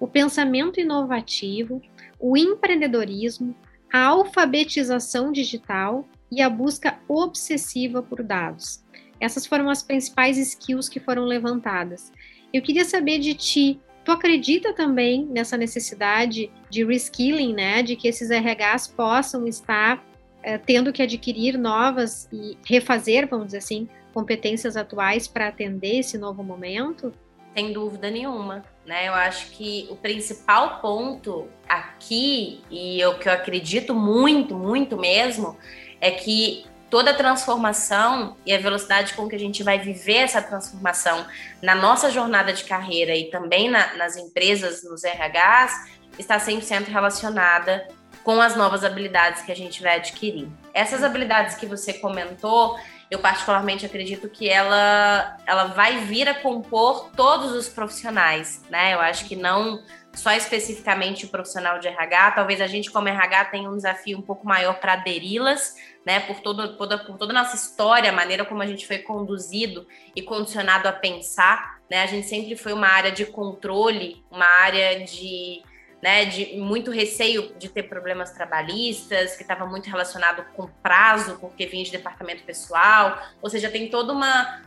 o 0.00 0.06
pensamento 0.06 0.80
inovativo, 0.80 1.82
o 2.18 2.36
empreendedorismo, 2.36 3.54
a 3.92 4.04
alfabetização 4.06 5.30
digital 5.30 6.08
e 6.32 6.40
a 6.40 6.48
busca 6.48 6.98
obsessiva 7.06 8.02
por 8.02 8.22
dados. 8.22 8.82
Essas 9.20 9.46
foram 9.46 9.68
as 9.68 9.82
principais 9.82 10.38
skills 10.38 10.88
que 10.88 11.00
foram 11.00 11.24
levantadas. 11.24 12.12
Eu 12.52 12.62
queria 12.62 12.84
saber 12.84 13.18
de 13.18 13.34
ti, 13.34 13.80
Tu 14.06 14.12
acredita 14.12 14.72
também 14.72 15.26
nessa 15.26 15.56
necessidade 15.56 16.48
de 16.70 16.84
reskilling, 16.84 17.52
né, 17.52 17.82
de 17.82 17.96
que 17.96 18.06
esses 18.06 18.30
RHs 18.30 18.86
possam 18.86 19.48
estar 19.48 20.00
é, 20.46 20.56
tendo 20.56 20.92
que 20.92 21.02
adquirir 21.02 21.58
novas 21.58 22.28
e 22.32 22.56
refazer, 22.64 23.28
vamos 23.28 23.46
dizer 23.46 23.58
assim, 23.58 23.88
competências 24.14 24.76
atuais 24.76 25.26
para 25.26 25.48
atender 25.48 25.98
esse 25.98 26.16
novo 26.16 26.40
momento? 26.44 27.12
Sem 27.52 27.72
dúvida 27.72 28.08
nenhuma, 28.12 28.64
né? 28.86 29.08
Eu 29.08 29.14
acho 29.14 29.50
que 29.50 29.88
o 29.90 29.96
principal 29.96 30.80
ponto 30.80 31.48
aqui 31.68 32.62
e 32.70 33.04
o 33.04 33.18
que 33.18 33.28
eu 33.28 33.32
acredito 33.32 33.92
muito, 33.92 34.54
muito 34.54 34.96
mesmo, 34.96 35.58
é 36.00 36.12
que 36.12 36.64
toda 36.88 37.10
a 37.10 37.14
transformação 37.14 38.36
e 38.46 38.54
a 38.54 38.58
velocidade 38.58 39.14
com 39.14 39.28
que 39.28 39.34
a 39.34 39.40
gente 39.40 39.64
vai 39.64 39.80
viver 39.80 40.18
essa 40.18 40.40
transformação 40.40 41.26
na 41.60 41.74
nossa 41.74 42.08
jornada 42.08 42.52
de 42.52 42.62
carreira 42.62 43.16
e 43.16 43.30
também 43.30 43.68
na, 43.68 43.96
nas 43.96 44.16
empresas, 44.16 44.84
nos 44.84 45.02
RHs, 45.02 45.96
está 46.20 46.38
100% 46.38 46.86
relacionada 46.86 47.88
com 48.26 48.40
as 48.40 48.56
novas 48.56 48.82
habilidades 48.82 49.42
que 49.42 49.52
a 49.52 49.54
gente 49.54 49.80
vai 49.80 49.98
adquirir. 49.98 50.48
Essas 50.74 51.04
habilidades 51.04 51.54
que 51.54 51.64
você 51.64 51.92
comentou, 51.92 52.76
eu 53.08 53.20
particularmente 53.20 53.86
acredito 53.86 54.28
que 54.28 54.48
ela, 54.48 55.36
ela 55.46 55.66
vai 55.66 55.98
vir 56.06 56.28
a 56.28 56.34
compor 56.34 57.08
todos 57.16 57.52
os 57.52 57.68
profissionais, 57.68 58.64
né? 58.68 58.94
Eu 58.94 59.00
acho 59.00 59.26
que 59.26 59.36
não 59.36 59.80
só 60.12 60.32
especificamente 60.32 61.24
o 61.24 61.28
profissional 61.28 61.78
de 61.78 61.86
RH, 61.86 62.32
talvez 62.32 62.60
a 62.60 62.66
gente 62.66 62.90
como 62.90 63.06
RH 63.06 63.44
tenha 63.44 63.70
um 63.70 63.76
desafio 63.76 64.18
um 64.18 64.22
pouco 64.22 64.44
maior 64.44 64.80
para 64.80 64.94
aderi-las, 64.94 65.76
né, 66.04 66.18
por, 66.18 66.40
todo, 66.40 66.76
por 66.76 66.88
toda 67.18 67.30
a 67.30 67.32
nossa 67.32 67.54
história, 67.54 68.10
a 68.10 68.12
maneira 68.12 68.44
como 68.44 68.60
a 68.60 68.66
gente 68.66 68.88
foi 68.88 68.98
conduzido 68.98 69.86
e 70.16 70.22
condicionado 70.22 70.88
a 70.88 70.92
pensar, 70.92 71.78
né, 71.88 72.02
a 72.02 72.06
gente 72.06 72.26
sempre 72.26 72.56
foi 72.56 72.72
uma 72.72 72.88
área 72.88 73.12
de 73.12 73.24
controle, 73.26 74.24
uma 74.30 74.46
área 74.46 75.04
de, 75.04 75.62
né, 76.02 76.26
de 76.26 76.56
muito 76.58 76.90
receio 76.90 77.54
de 77.58 77.68
ter 77.68 77.84
problemas 77.84 78.30
trabalhistas, 78.30 79.34
que 79.34 79.42
estava 79.42 79.66
muito 79.66 79.88
relacionado 79.88 80.44
com 80.54 80.66
prazo, 80.82 81.38
porque 81.40 81.66
vinha 81.66 81.84
de 81.84 81.90
departamento 81.90 82.42
pessoal, 82.44 83.20
ou 83.40 83.48
seja, 83.48 83.70
tem 83.70 83.88
todo 83.88 84.12
um 84.12 84.20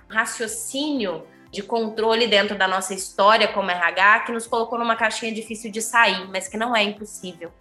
raciocínio 0.10 1.26
de 1.52 1.64
controle 1.64 2.28
dentro 2.28 2.58
da 2.58 2.68
nossa 2.68 2.94
história 2.94 3.48
como 3.48 3.72
RH 3.72 4.22
que 4.22 4.32
nos 4.32 4.46
colocou 4.46 4.78
numa 4.78 4.96
caixinha 4.96 5.32
difícil 5.32 5.72
de 5.72 5.82
sair, 5.82 6.28
mas 6.30 6.48
que 6.48 6.58
não 6.58 6.76
é 6.76 6.84
impossível. 6.84 7.52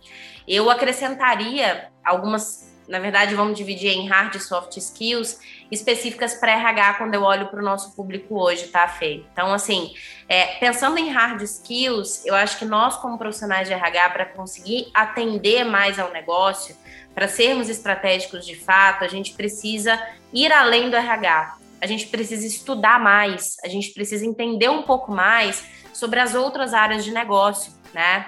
Eu 0.47 0.71
acrescentaria 0.71 1.91
algumas, 2.05 2.68
na 2.89 2.99
verdade, 2.99 3.35
vamos 3.35 3.57
dividir 3.57 3.91
em 3.91 4.09
hard 4.09 4.35
e 4.35 4.41
soft 4.41 4.77
skills 4.77 5.39
específicas 5.71 6.35
para 6.35 6.53
RH 6.53 6.95
quando 6.95 7.15
eu 7.15 7.23
olho 7.23 7.49
para 7.49 7.61
o 7.61 7.65
nosso 7.65 7.95
público 7.95 8.41
hoje, 8.41 8.69
tá, 8.69 8.89
Fê? 8.89 9.23
Então, 9.33 9.53
assim, 9.53 9.95
é, 10.29 10.47
pensando 10.59 10.99
em 10.99 11.11
hard 11.11 11.43
skills, 11.43 12.25
eu 12.25 12.35
acho 12.35 12.59
que 12.59 12.65
nós, 12.65 12.97
como 12.97 13.19
profissionais 13.19 13.69
de 13.69 13.75
RH, 13.75 14.11
para 14.11 14.25
conseguir 14.25 14.91
atender 14.95 15.65
mais 15.65 15.99
ao 15.99 16.11
negócio, 16.11 16.75
para 17.15 17.29
sermos 17.29 17.69
estratégicos 17.69 18.47
de 18.47 18.55
fato, 18.55 19.05
a 19.05 19.09
gente 19.09 19.35
precisa 19.35 20.01
ir 20.33 20.53
além 20.53 20.89
do 20.91 20.97
RH 20.97 21.59
a 21.81 21.87
gente 21.87 22.07
precisa 22.07 22.47
estudar 22.47 22.99
mais, 22.99 23.57
a 23.65 23.69
gente 23.69 23.91
precisa 23.91 24.27
entender 24.27 24.69
um 24.69 24.83
pouco 24.83 25.13
mais 25.13 25.65
sobre 25.93 26.21
as 26.21 26.35
outras 26.35 26.75
áreas 26.75 27.05
de 27.05 27.13
negócio, 27.13 27.73
né? 27.95 28.27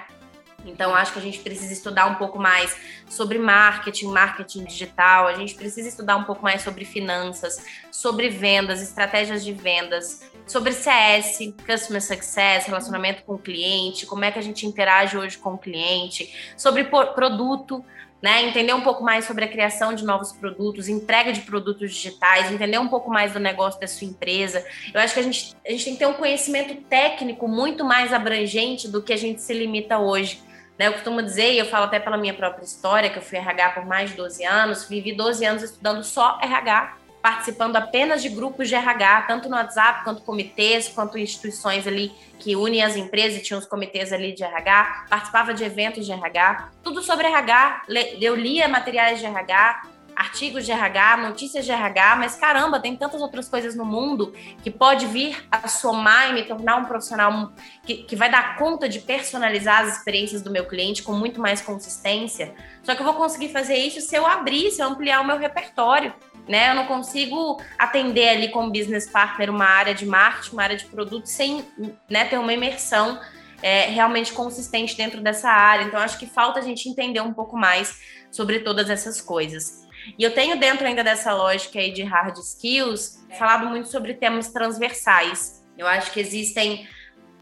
Então, 0.65 0.93
acho 0.95 1.13
que 1.13 1.19
a 1.19 1.21
gente 1.21 1.39
precisa 1.39 1.73
estudar 1.73 2.05
um 2.07 2.15
pouco 2.15 2.39
mais 2.39 2.75
sobre 3.09 3.37
marketing, 3.37 4.07
marketing 4.07 4.65
digital, 4.65 5.27
a 5.27 5.33
gente 5.33 5.55
precisa 5.55 5.87
estudar 5.87 6.17
um 6.17 6.23
pouco 6.23 6.43
mais 6.43 6.61
sobre 6.61 6.85
finanças, 6.85 7.63
sobre 7.91 8.29
vendas, 8.29 8.81
estratégias 8.81 9.43
de 9.43 9.53
vendas, 9.53 10.21
sobre 10.45 10.73
CS, 10.73 11.53
Customer 11.65 12.01
Success, 12.01 12.65
relacionamento 12.65 13.23
com 13.23 13.33
o 13.33 13.39
cliente, 13.39 14.05
como 14.05 14.25
é 14.25 14.31
que 14.31 14.39
a 14.39 14.41
gente 14.41 14.65
interage 14.65 15.17
hoje 15.17 15.37
com 15.37 15.53
o 15.53 15.57
cliente, 15.57 16.53
sobre 16.57 16.83
produto, 16.83 17.83
né? 18.21 18.43
Entender 18.43 18.73
um 18.73 18.81
pouco 18.81 19.03
mais 19.03 19.25
sobre 19.25 19.45
a 19.45 19.47
criação 19.47 19.93
de 19.93 20.05
novos 20.05 20.31
produtos, 20.31 20.87
entrega 20.87 21.33
de 21.33 21.41
produtos 21.41 21.91
digitais, 21.91 22.51
entender 22.51 22.77
um 22.77 22.87
pouco 22.87 23.09
mais 23.09 23.33
do 23.33 23.39
negócio 23.39 23.79
da 23.79 23.87
sua 23.87 24.07
empresa. 24.07 24.63
Eu 24.93 25.01
acho 25.01 25.15
que 25.15 25.19
a 25.19 25.23
gente, 25.23 25.55
a 25.65 25.71
gente 25.71 25.85
tem 25.85 25.93
que 25.93 25.99
ter 25.99 26.05
um 26.05 26.13
conhecimento 26.13 26.75
técnico 26.83 27.47
muito 27.47 27.83
mais 27.83 28.13
abrangente 28.13 28.87
do 28.87 29.01
que 29.01 29.11
a 29.11 29.17
gente 29.17 29.41
se 29.41 29.53
limita 29.53 29.97
hoje. 29.97 30.39
Né? 30.81 30.87
Eu 30.87 30.93
costumo 30.93 31.21
dizer, 31.21 31.53
e 31.53 31.59
eu 31.59 31.65
falo 31.67 31.85
até 31.85 31.99
pela 31.99 32.17
minha 32.17 32.33
própria 32.33 32.65
história, 32.65 33.07
que 33.07 33.19
eu 33.19 33.21
fui 33.21 33.37
RH 33.37 33.69
por 33.69 33.85
mais 33.85 34.09
de 34.09 34.15
12 34.15 34.43
anos, 34.43 34.89
vivi 34.89 35.13
12 35.15 35.45
anos 35.45 35.61
estudando 35.61 36.03
só 36.03 36.39
RH, 36.41 36.97
participando 37.21 37.75
apenas 37.75 38.19
de 38.23 38.29
grupos 38.29 38.67
de 38.67 38.73
RH, 38.73 39.25
tanto 39.27 39.47
no 39.47 39.55
WhatsApp, 39.55 40.03
quanto 40.03 40.23
comitês, 40.23 40.89
quanto 40.89 41.19
instituições 41.19 41.85
ali 41.85 42.11
que 42.39 42.55
unem 42.55 42.81
as 42.81 42.95
empresas, 42.95 43.37
e 43.37 43.43
tinham 43.43 43.59
os 43.59 43.67
comitês 43.67 44.11
ali 44.11 44.33
de 44.33 44.43
RH, 44.43 45.05
participava 45.07 45.53
de 45.53 45.63
eventos 45.63 46.03
de 46.03 46.11
RH, 46.11 46.69
tudo 46.81 47.03
sobre 47.03 47.27
RH, 47.27 47.83
eu 48.19 48.35
lia 48.35 48.67
materiais 48.67 49.19
de 49.19 49.27
RH, 49.27 49.83
artigos 50.21 50.65
de 50.65 50.71
RH, 50.71 51.17
notícias 51.17 51.65
de 51.65 51.71
RH, 51.71 52.15
mas 52.15 52.35
caramba, 52.35 52.79
tem 52.79 52.95
tantas 52.95 53.21
outras 53.21 53.49
coisas 53.49 53.75
no 53.75 53.83
mundo 53.83 54.33
que 54.63 54.69
pode 54.69 55.07
vir 55.07 55.47
a 55.51 55.67
somar 55.67 56.29
e 56.29 56.33
me 56.33 56.43
tornar 56.43 56.77
um 56.77 56.85
profissional 56.85 57.51
que, 57.83 58.03
que 58.03 58.15
vai 58.15 58.29
dar 58.29 58.57
conta 58.57 58.87
de 58.87 58.99
personalizar 58.99 59.81
as 59.81 59.97
experiências 59.97 60.41
do 60.41 60.51
meu 60.51 60.65
cliente 60.65 61.01
com 61.01 61.13
muito 61.13 61.41
mais 61.41 61.61
consistência. 61.61 62.53
Só 62.83 62.93
que 62.93 63.01
eu 63.01 63.05
vou 63.05 63.15
conseguir 63.15 63.49
fazer 63.49 63.75
isso 63.75 63.99
se 63.99 64.15
eu 64.15 64.25
abrir, 64.25 64.71
se 64.71 64.81
eu 64.81 64.87
ampliar 64.87 65.21
o 65.21 65.25
meu 65.25 65.37
repertório 65.37 66.13
né? 66.47 66.71
Eu 66.71 66.75
não 66.75 66.85
consigo 66.85 67.61
atender 67.77 68.29
ali 68.29 68.49
como 68.49 68.71
business 68.71 69.07
partner 69.07 69.49
uma 69.49 69.63
área 69.63 69.93
de 69.93 70.07
marketing, 70.07 70.53
uma 70.53 70.63
área 70.63 70.75
de 70.75 70.85
produto 70.85 71.27
sem 71.27 71.63
né, 72.09 72.25
ter 72.25 72.39
uma 72.39 72.51
imersão 72.51 73.19
é, 73.61 73.85
realmente 73.85 74.33
consistente 74.33 74.97
dentro 74.97 75.21
dessa 75.21 75.49
área. 75.49 75.83
Então, 75.83 75.99
acho 75.99 76.17
que 76.17 76.25
falta 76.25 76.59
a 76.59 76.63
gente 76.63 76.89
entender 76.89 77.21
um 77.21 77.33
pouco 77.33 77.55
mais 77.55 77.99
sobre 78.31 78.59
todas 78.59 78.89
essas 78.89 79.21
coisas. 79.21 79.80
E 80.17 80.23
eu 80.23 80.33
tenho 80.33 80.59
dentro 80.59 80.85
ainda 80.85 81.03
dessa 81.03 81.33
lógica 81.33 81.79
aí 81.79 81.91
de 81.91 82.03
hard 82.03 82.37
skills 82.37 83.25
falado 83.37 83.67
muito 83.67 83.87
sobre 83.87 84.13
temas 84.13 84.49
transversais. 84.49 85.63
Eu 85.77 85.87
acho 85.87 86.11
que 86.11 86.19
existem 86.19 86.87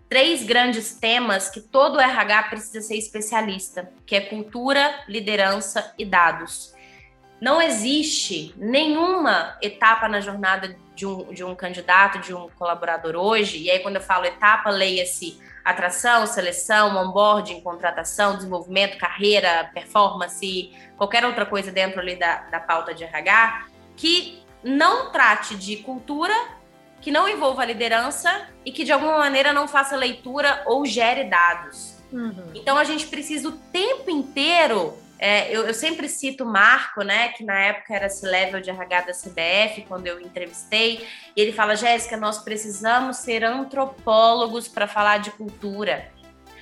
três 0.08 0.44
grandes 0.44 0.96
temas 0.96 1.50
que 1.50 1.62
todo 1.62 2.00
RH 2.00 2.44
precisa 2.44 2.82
ser 2.82 2.96
especialista, 2.96 3.92
que 4.06 4.16
é 4.16 4.22
cultura, 4.22 5.04
liderança 5.08 5.94
e 5.98 6.04
dados. 6.04 6.74
Não 7.40 7.62
existe 7.62 8.54
nenhuma 8.58 9.58
etapa 9.62 10.10
na 10.10 10.20
jornada 10.20 10.76
de 10.96 11.06
um, 11.06 11.32
de 11.32 11.44
um 11.44 11.56
candidato, 11.56 12.20
de 12.20 12.34
um 12.34 12.50
colaborador 12.50 13.16
hoje, 13.16 13.60
e 13.60 13.72
aí 13.72 13.80
quando 13.80 13.96
eu 13.96 14.02
falo 14.02 14.26
etapa, 14.26 14.70
leia-se 14.70 15.40
atração, 15.70 16.26
seleção, 16.26 16.96
onboarding, 16.98 17.62
contratação, 17.62 18.36
desenvolvimento, 18.36 18.98
carreira, 18.98 19.70
performance, 19.74 20.72
qualquer 20.98 21.26
outra 21.26 21.46
coisa 21.46 21.72
dentro 21.72 22.00
ali 22.00 22.16
da, 22.16 22.42
da 22.50 22.60
pauta 22.60 22.94
de 22.94 23.04
RH, 23.04 23.68
que 23.96 24.44
não 24.64 25.12
trate 25.12 25.56
de 25.56 25.78
cultura, 25.78 26.34
que 27.02 27.12
não 27.12 27.28
envolva 27.28 27.66
liderança 27.66 28.48
e 28.66 28.72
que 28.72 28.84
de 28.84 28.92
alguma 28.92 29.18
maneira 29.18 29.54
não 29.54 29.68
faça 29.68 29.96
leitura 29.96 30.64
ou 30.66 30.86
gere 30.86 31.26
dados. 31.26 31.98
Uhum. 32.12 32.52
Então 32.54 32.78
a 32.78 32.84
gente 32.84 33.08
precisa 33.08 33.48
o 33.48 33.54
tempo 33.54 34.10
inteiro 34.10 34.98
é, 35.20 35.54
eu, 35.54 35.68
eu, 35.68 35.74
sempre 35.74 36.08
cito 36.08 36.46
o 36.46 36.48
Marco, 36.48 37.04
né, 37.04 37.28
que 37.30 37.44
na 37.44 37.60
época 37.60 37.94
era 37.94 38.06
esse 38.06 38.26
level 38.26 38.62
de 38.62 38.70
RH 38.70 39.02
da 39.02 39.12
CBF, 39.12 39.86
quando 39.86 40.08
eu 40.08 40.22
entrevistei, 40.22 41.06
e 41.36 41.42
ele 41.42 41.52
fala: 41.52 41.76
Jéssica, 41.76 42.16
nós 42.16 42.38
precisamos 42.40 43.18
ser 43.18 43.44
antropólogos 43.44 44.70
para 44.70 44.88
falar 44.88 45.18
de 45.18 45.32
cultura. 45.32 46.10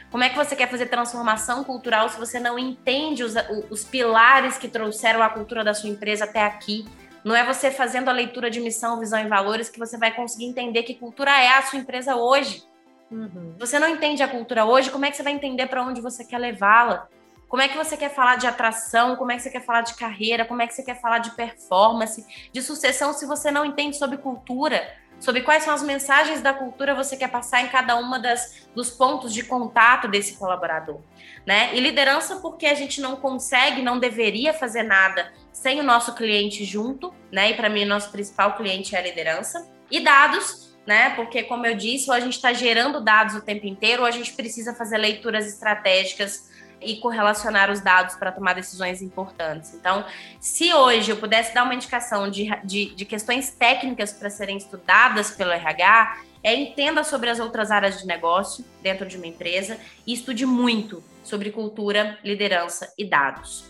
Como 0.10 0.24
é 0.24 0.30
que 0.30 0.36
você 0.36 0.56
quer 0.56 0.70
fazer 0.70 0.88
transformação 0.88 1.64
cultural 1.64 2.10
se 2.10 2.18
você 2.18 2.40
não 2.40 2.58
entende 2.58 3.24
os, 3.24 3.36
os 3.70 3.84
pilares 3.84 4.58
que 4.58 4.68
trouxeram 4.68 5.22
a 5.22 5.30
cultura 5.30 5.64
da 5.64 5.74
sua 5.76 5.90
empresa 5.90 6.24
até 6.24 6.44
aqui? 6.44 6.86
Não 7.24 7.36
é 7.36 7.46
você 7.46 7.70
fazendo 7.70 8.10
a 8.10 8.14
leitura 8.14 8.50
de 8.50 8.60
missão, 8.60 9.00
visão 9.00 9.20
e 9.20 9.28
valores 9.28 9.70
que 9.70 9.78
você 9.78 9.98
vai 9.98 10.16
conseguir 10.16 10.46
entender 10.46 10.84
que 10.84 10.96
cultura 10.96 11.32
é 11.32 11.50
a 11.50 11.62
sua 11.62 11.78
empresa 11.78 12.16
hoje. 12.16 12.64
Uhum. 13.12 13.54
Você 13.60 13.78
não 13.78 13.90
entende 13.90 14.24
a 14.24 14.28
cultura 14.28 14.66
hoje, 14.66 14.90
como 14.90 15.06
é 15.06 15.12
que 15.12 15.18
você 15.18 15.24
vai 15.24 15.34
entender 15.34 15.68
para 15.68 15.84
onde 15.84 16.02
você 16.02 16.26
quer 16.26 16.38
levá-la? 16.38 17.08
Como 17.48 17.62
é 17.62 17.68
que 17.68 17.78
você 17.78 17.96
quer 17.96 18.14
falar 18.14 18.36
de 18.36 18.46
atração? 18.46 19.16
Como 19.16 19.32
é 19.32 19.36
que 19.36 19.42
você 19.42 19.50
quer 19.50 19.64
falar 19.64 19.82
de 19.82 19.94
carreira? 19.94 20.44
Como 20.46 20.62
é 20.62 20.68
que 20.68 20.74
você 20.74 20.84
quer 20.84 21.00
falar 21.00 21.20
de 21.20 21.32
performance, 21.32 22.26
de 22.52 22.62
sucessão, 22.62 23.14
se 23.14 23.26
você 23.26 23.50
não 23.50 23.66
entende 23.66 23.98
sobre 23.98 24.18
cultura? 24.18 24.86
Sobre 25.20 25.42
quais 25.42 25.64
são 25.64 25.74
as 25.74 25.82
mensagens 25.82 26.42
da 26.42 26.54
cultura 26.54 26.94
você 26.94 27.18
quer 27.18 27.30
passar 27.30 27.62
em 27.62 27.70
cada 27.70 27.96
uma 27.96 28.20
das, 28.20 28.68
dos 28.76 28.92
pontos 28.92 29.34
de 29.34 29.44
contato 29.44 30.08
desse 30.08 30.34
colaborador, 30.34 31.00
né? 31.44 31.72
E 31.74 31.80
liderança 31.80 32.36
porque 32.36 32.68
a 32.68 32.76
gente 32.76 33.02
não 33.02 33.16
consegue, 33.16 33.82
não 33.82 33.98
deveria 33.98 34.54
fazer 34.54 34.84
nada 34.84 35.34
sem 35.52 35.80
o 35.80 35.84
nosso 35.84 36.14
cliente 36.14 36.64
junto, 36.64 37.12
né? 37.32 37.50
E 37.50 37.54
para 37.56 37.68
mim, 37.68 37.84
nosso 37.84 38.12
principal 38.12 38.56
cliente 38.56 38.96
é 38.96 39.00
a 39.00 39.02
liderança. 39.02 39.68
E 39.90 40.02
dados, 40.02 40.78
né? 40.86 41.10
Porque, 41.16 41.42
como 41.44 41.66
eu 41.66 41.76
disse, 41.76 42.12
ou 42.12 42.16
a 42.16 42.20
gente 42.20 42.36
está 42.36 42.54
gerando 42.54 43.02
dados 43.02 43.34
o 43.34 43.42
tempo 43.42 43.66
inteiro, 43.66 44.04
ou 44.04 44.08
a 44.08 44.12
gente 44.12 44.34
precisa 44.34 44.76
fazer 44.76 45.00
leituras 45.00 45.48
estratégicas 45.48 46.48
e 46.82 46.98
correlacionar 46.98 47.72
os 47.72 47.82
dados 47.82 48.16
para 48.16 48.32
tomar 48.32 48.54
decisões 48.54 49.02
importantes. 49.02 49.74
Então, 49.74 50.06
se 50.40 50.74
hoje 50.74 51.12
eu 51.12 51.18
pudesse 51.18 51.54
dar 51.54 51.64
uma 51.64 51.74
indicação 51.74 52.30
de, 52.30 52.50
de, 52.64 52.94
de 52.94 53.06
questões 53.06 53.52
técnicas 53.52 54.14
para 54.14 54.30
serem 54.30 54.58
estudadas 54.58 55.32
pelo 55.32 55.52
RH, 55.52 56.22
é 56.44 56.54
entenda 56.54 57.04
sobre 57.04 57.30
as 57.30 57.40
outras 57.40 57.72
áreas 57.72 58.00
de 58.00 58.06
negócio 58.06 58.64
dentro 58.82 59.06
de 59.06 59.18
uma 59.18 59.28
empresa 59.28 59.78
e 60.06 60.14
estude 60.14 60.46
muito 60.46 61.04
sobre 61.24 61.52
cultura, 61.52 62.18
liderança 62.24 62.94
e 62.98 63.04
dados. 63.04 63.66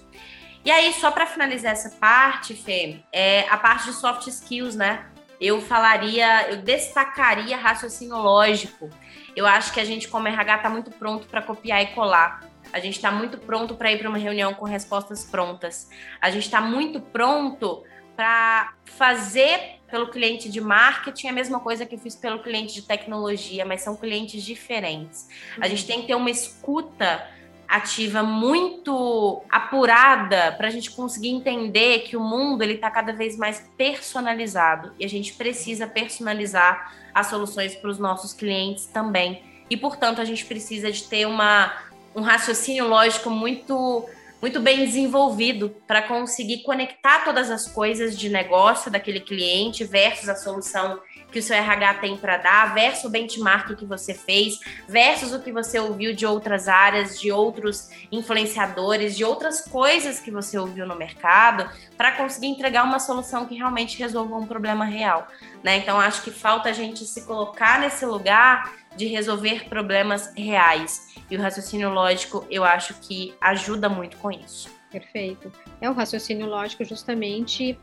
E 0.63 0.69
aí, 0.69 0.93
só 0.93 1.11
para 1.11 1.25
finalizar 1.25 1.71
essa 1.71 1.89
parte, 1.91 2.53
Fê, 2.53 2.99
é 3.11 3.47
a 3.49 3.57
parte 3.57 3.85
de 3.85 3.93
soft 3.93 4.27
skills, 4.27 4.75
né? 4.75 5.05
Eu 5.39 5.61
falaria, 5.61 6.49
eu 6.49 6.57
destacaria 6.57 7.55
raciocínio 7.55 8.17
lógico. 8.17 8.89
Eu 9.35 9.45
acho 9.45 9.71
que 9.71 9.79
a 9.79 9.85
gente, 9.85 10.07
como 10.07 10.27
RH, 10.27 10.55
está 10.57 10.69
muito 10.69 10.91
pronto 10.91 11.27
para 11.27 11.41
copiar 11.41 11.81
e 11.83 11.87
colar. 11.87 12.43
A 12.71 12.79
gente 12.79 12.95
está 12.95 13.11
muito 13.11 13.37
pronto 13.37 13.75
para 13.75 13.91
ir 13.91 13.99
para 13.99 14.09
uma 14.09 14.17
reunião 14.17 14.53
com 14.53 14.65
respostas 14.65 15.23
prontas. 15.25 15.89
A 16.21 16.29
gente 16.29 16.43
está 16.43 16.61
muito 16.61 16.99
pronto 16.99 17.83
para 18.15 18.73
fazer 18.83 19.77
pelo 19.89 20.09
cliente 20.09 20.49
de 20.49 20.59
marketing 20.59 21.27
a 21.27 21.31
mesma 21.31 21.59
coisa 21.59 21.85
que 21.85 21.95
eu 21.95 21.99
fiz 21.99 22.15
pelo 22.15 22.39
cliente 22.39 22.73
de 22.73 22.81
tecnologia, 22.81 23.63
mas 23.63 23.81
são 23.81 23.95
clientes 23.95 24.43
diferentes. 24.43 25.29
A 25.61 25.67
gente 25.67 25.85
tem 25.85 26.01
que 26.01 26.07
ter 26.07 26.15
uma 26.15 26.29
escuta 26.29 27.25
ativa 27.67 28.23
muito 28.23 29.43
apurada 29.49 30.53
para 30.53 30.67
a 30.67 30.71
gente 30.71 30.91
conseguir 30.91 31.29
entender 31.29 31.99
que 31.99 32.15
o 32.15 32.21
mundo 32.21 32.61
ele 32.61 32.73
está 32.73 32.89
cada 32.89 33.11
vez 33.11 33.37
mais 33.37 33.69
personalizado 33.77 34.93
e 34.97 35.03
a 35.03 35.09
gente 35.09 35.33
precisa 35.33 35.85
personalizar 35.85 36.93
as 37.13 37.27
soluções 37.27 37.75
para 37.75 37.89
os 37.89 37.99
nossos 37.99 38.33
clientes 38.33 38.85
também. 38.85 39.43
E 39.69 39.75
portanto 39.75 40.21
a 40.21 40.25
gente 40.25 40.45
precisa 40.45 40.89
de 40.89 41.03
ter 41.03 41.27
uma 41.27 41.73
um 42.17 42.21
raciocínio 42.21 42.87
lógico 42.87 43.29
muito 43.29 44.03
muito 44.39 44.59
bem 44.59 44.85
desenvolvido 44.85 45.75
para 45.87 46.03
conseguir 46.03 46.61
conectar 46.61 47.23
todas 47.23 47.49
as 47.49 47.67
coisas 47.67 48.17
de 48.17 48.29
negócio 48.29 48.91
daquele 48.91 49.19
cliente 49.19 49.83
versus 49.83 50.29
a 50.29 50.35
solução 50.35 50.99
que 51.31 51.39
o 51.39 51.41
seu 51.41 51.55
RH 51.55 51.95
tem 51.95 52.15
para 52.15 52.37
dar, 52.37 52.73
versus 52.73 53.05
o 53.05 53.09
benchmark 53.09 53.75
que 53.75 53.85
você 53.85 54.13
fez, 54.13 54.59
versus 54.87 55.33
o 55.33 55.41
que 55.41 55.51
você 55.51 55.79
ouviu 55.79 56.13
de 56.13 56.25
outras 56.25 56.67
áreas, 56.67 57.19
de 57.19 57.31
outros 57.31 57.89
influenciadores, 58.11 59.17
de 59.17 59.25
outras 59.25 59.61
coisas 59.61 60.19
que 60.19 60.29
você 60.29 60.57
ouviu 60.57 60.85
no 60.85 60.95
mercado, 60.95 61.67
para 61.97 62.11
conseguir 62.11 62.47
entregar 62.47 62.83
uma 62.83 62.99
solução 62.99 63.45
que 63.45 63.55
realmente 63.55 63.97
resolva 63.97 64.35
um 64.35 64.45
problema 64.45 64.85
real. 64.85 65.27
Né? 65.63 65.77
Então, 65.77 65.99
acho 65.99 66.21
que 66.21 66.31
falta 66.31 66.69
a 66.69 66.73
gente 66.73 67.05
se 67.05 67.25
colocar 67.25 67.79
nesse 67.79 68.05
lugar 68.05 68.71
de 68.95 69.07
resolver 69.07 69.67
problemas 69.67 70.31
reais. 70.35 71.06
E 71.29 71.35
o 71.35 71.41
raciocínio 71.41 71.89
lógico, 71.89 72.45
eu 72.49 72.63
acho 72.63 72.93
que 73.01 73.33
ajuda 73.41 73.89
muito 73.89 74.17
com 74.17 74.31
isso. 74.31 74.69
Perfeito. 74.91 75.51
É 75.81 75.89
o 75.89 75.93
raciocínio 75.93 76.47
lógico 76.47 76.85
justamente 76.85 77.77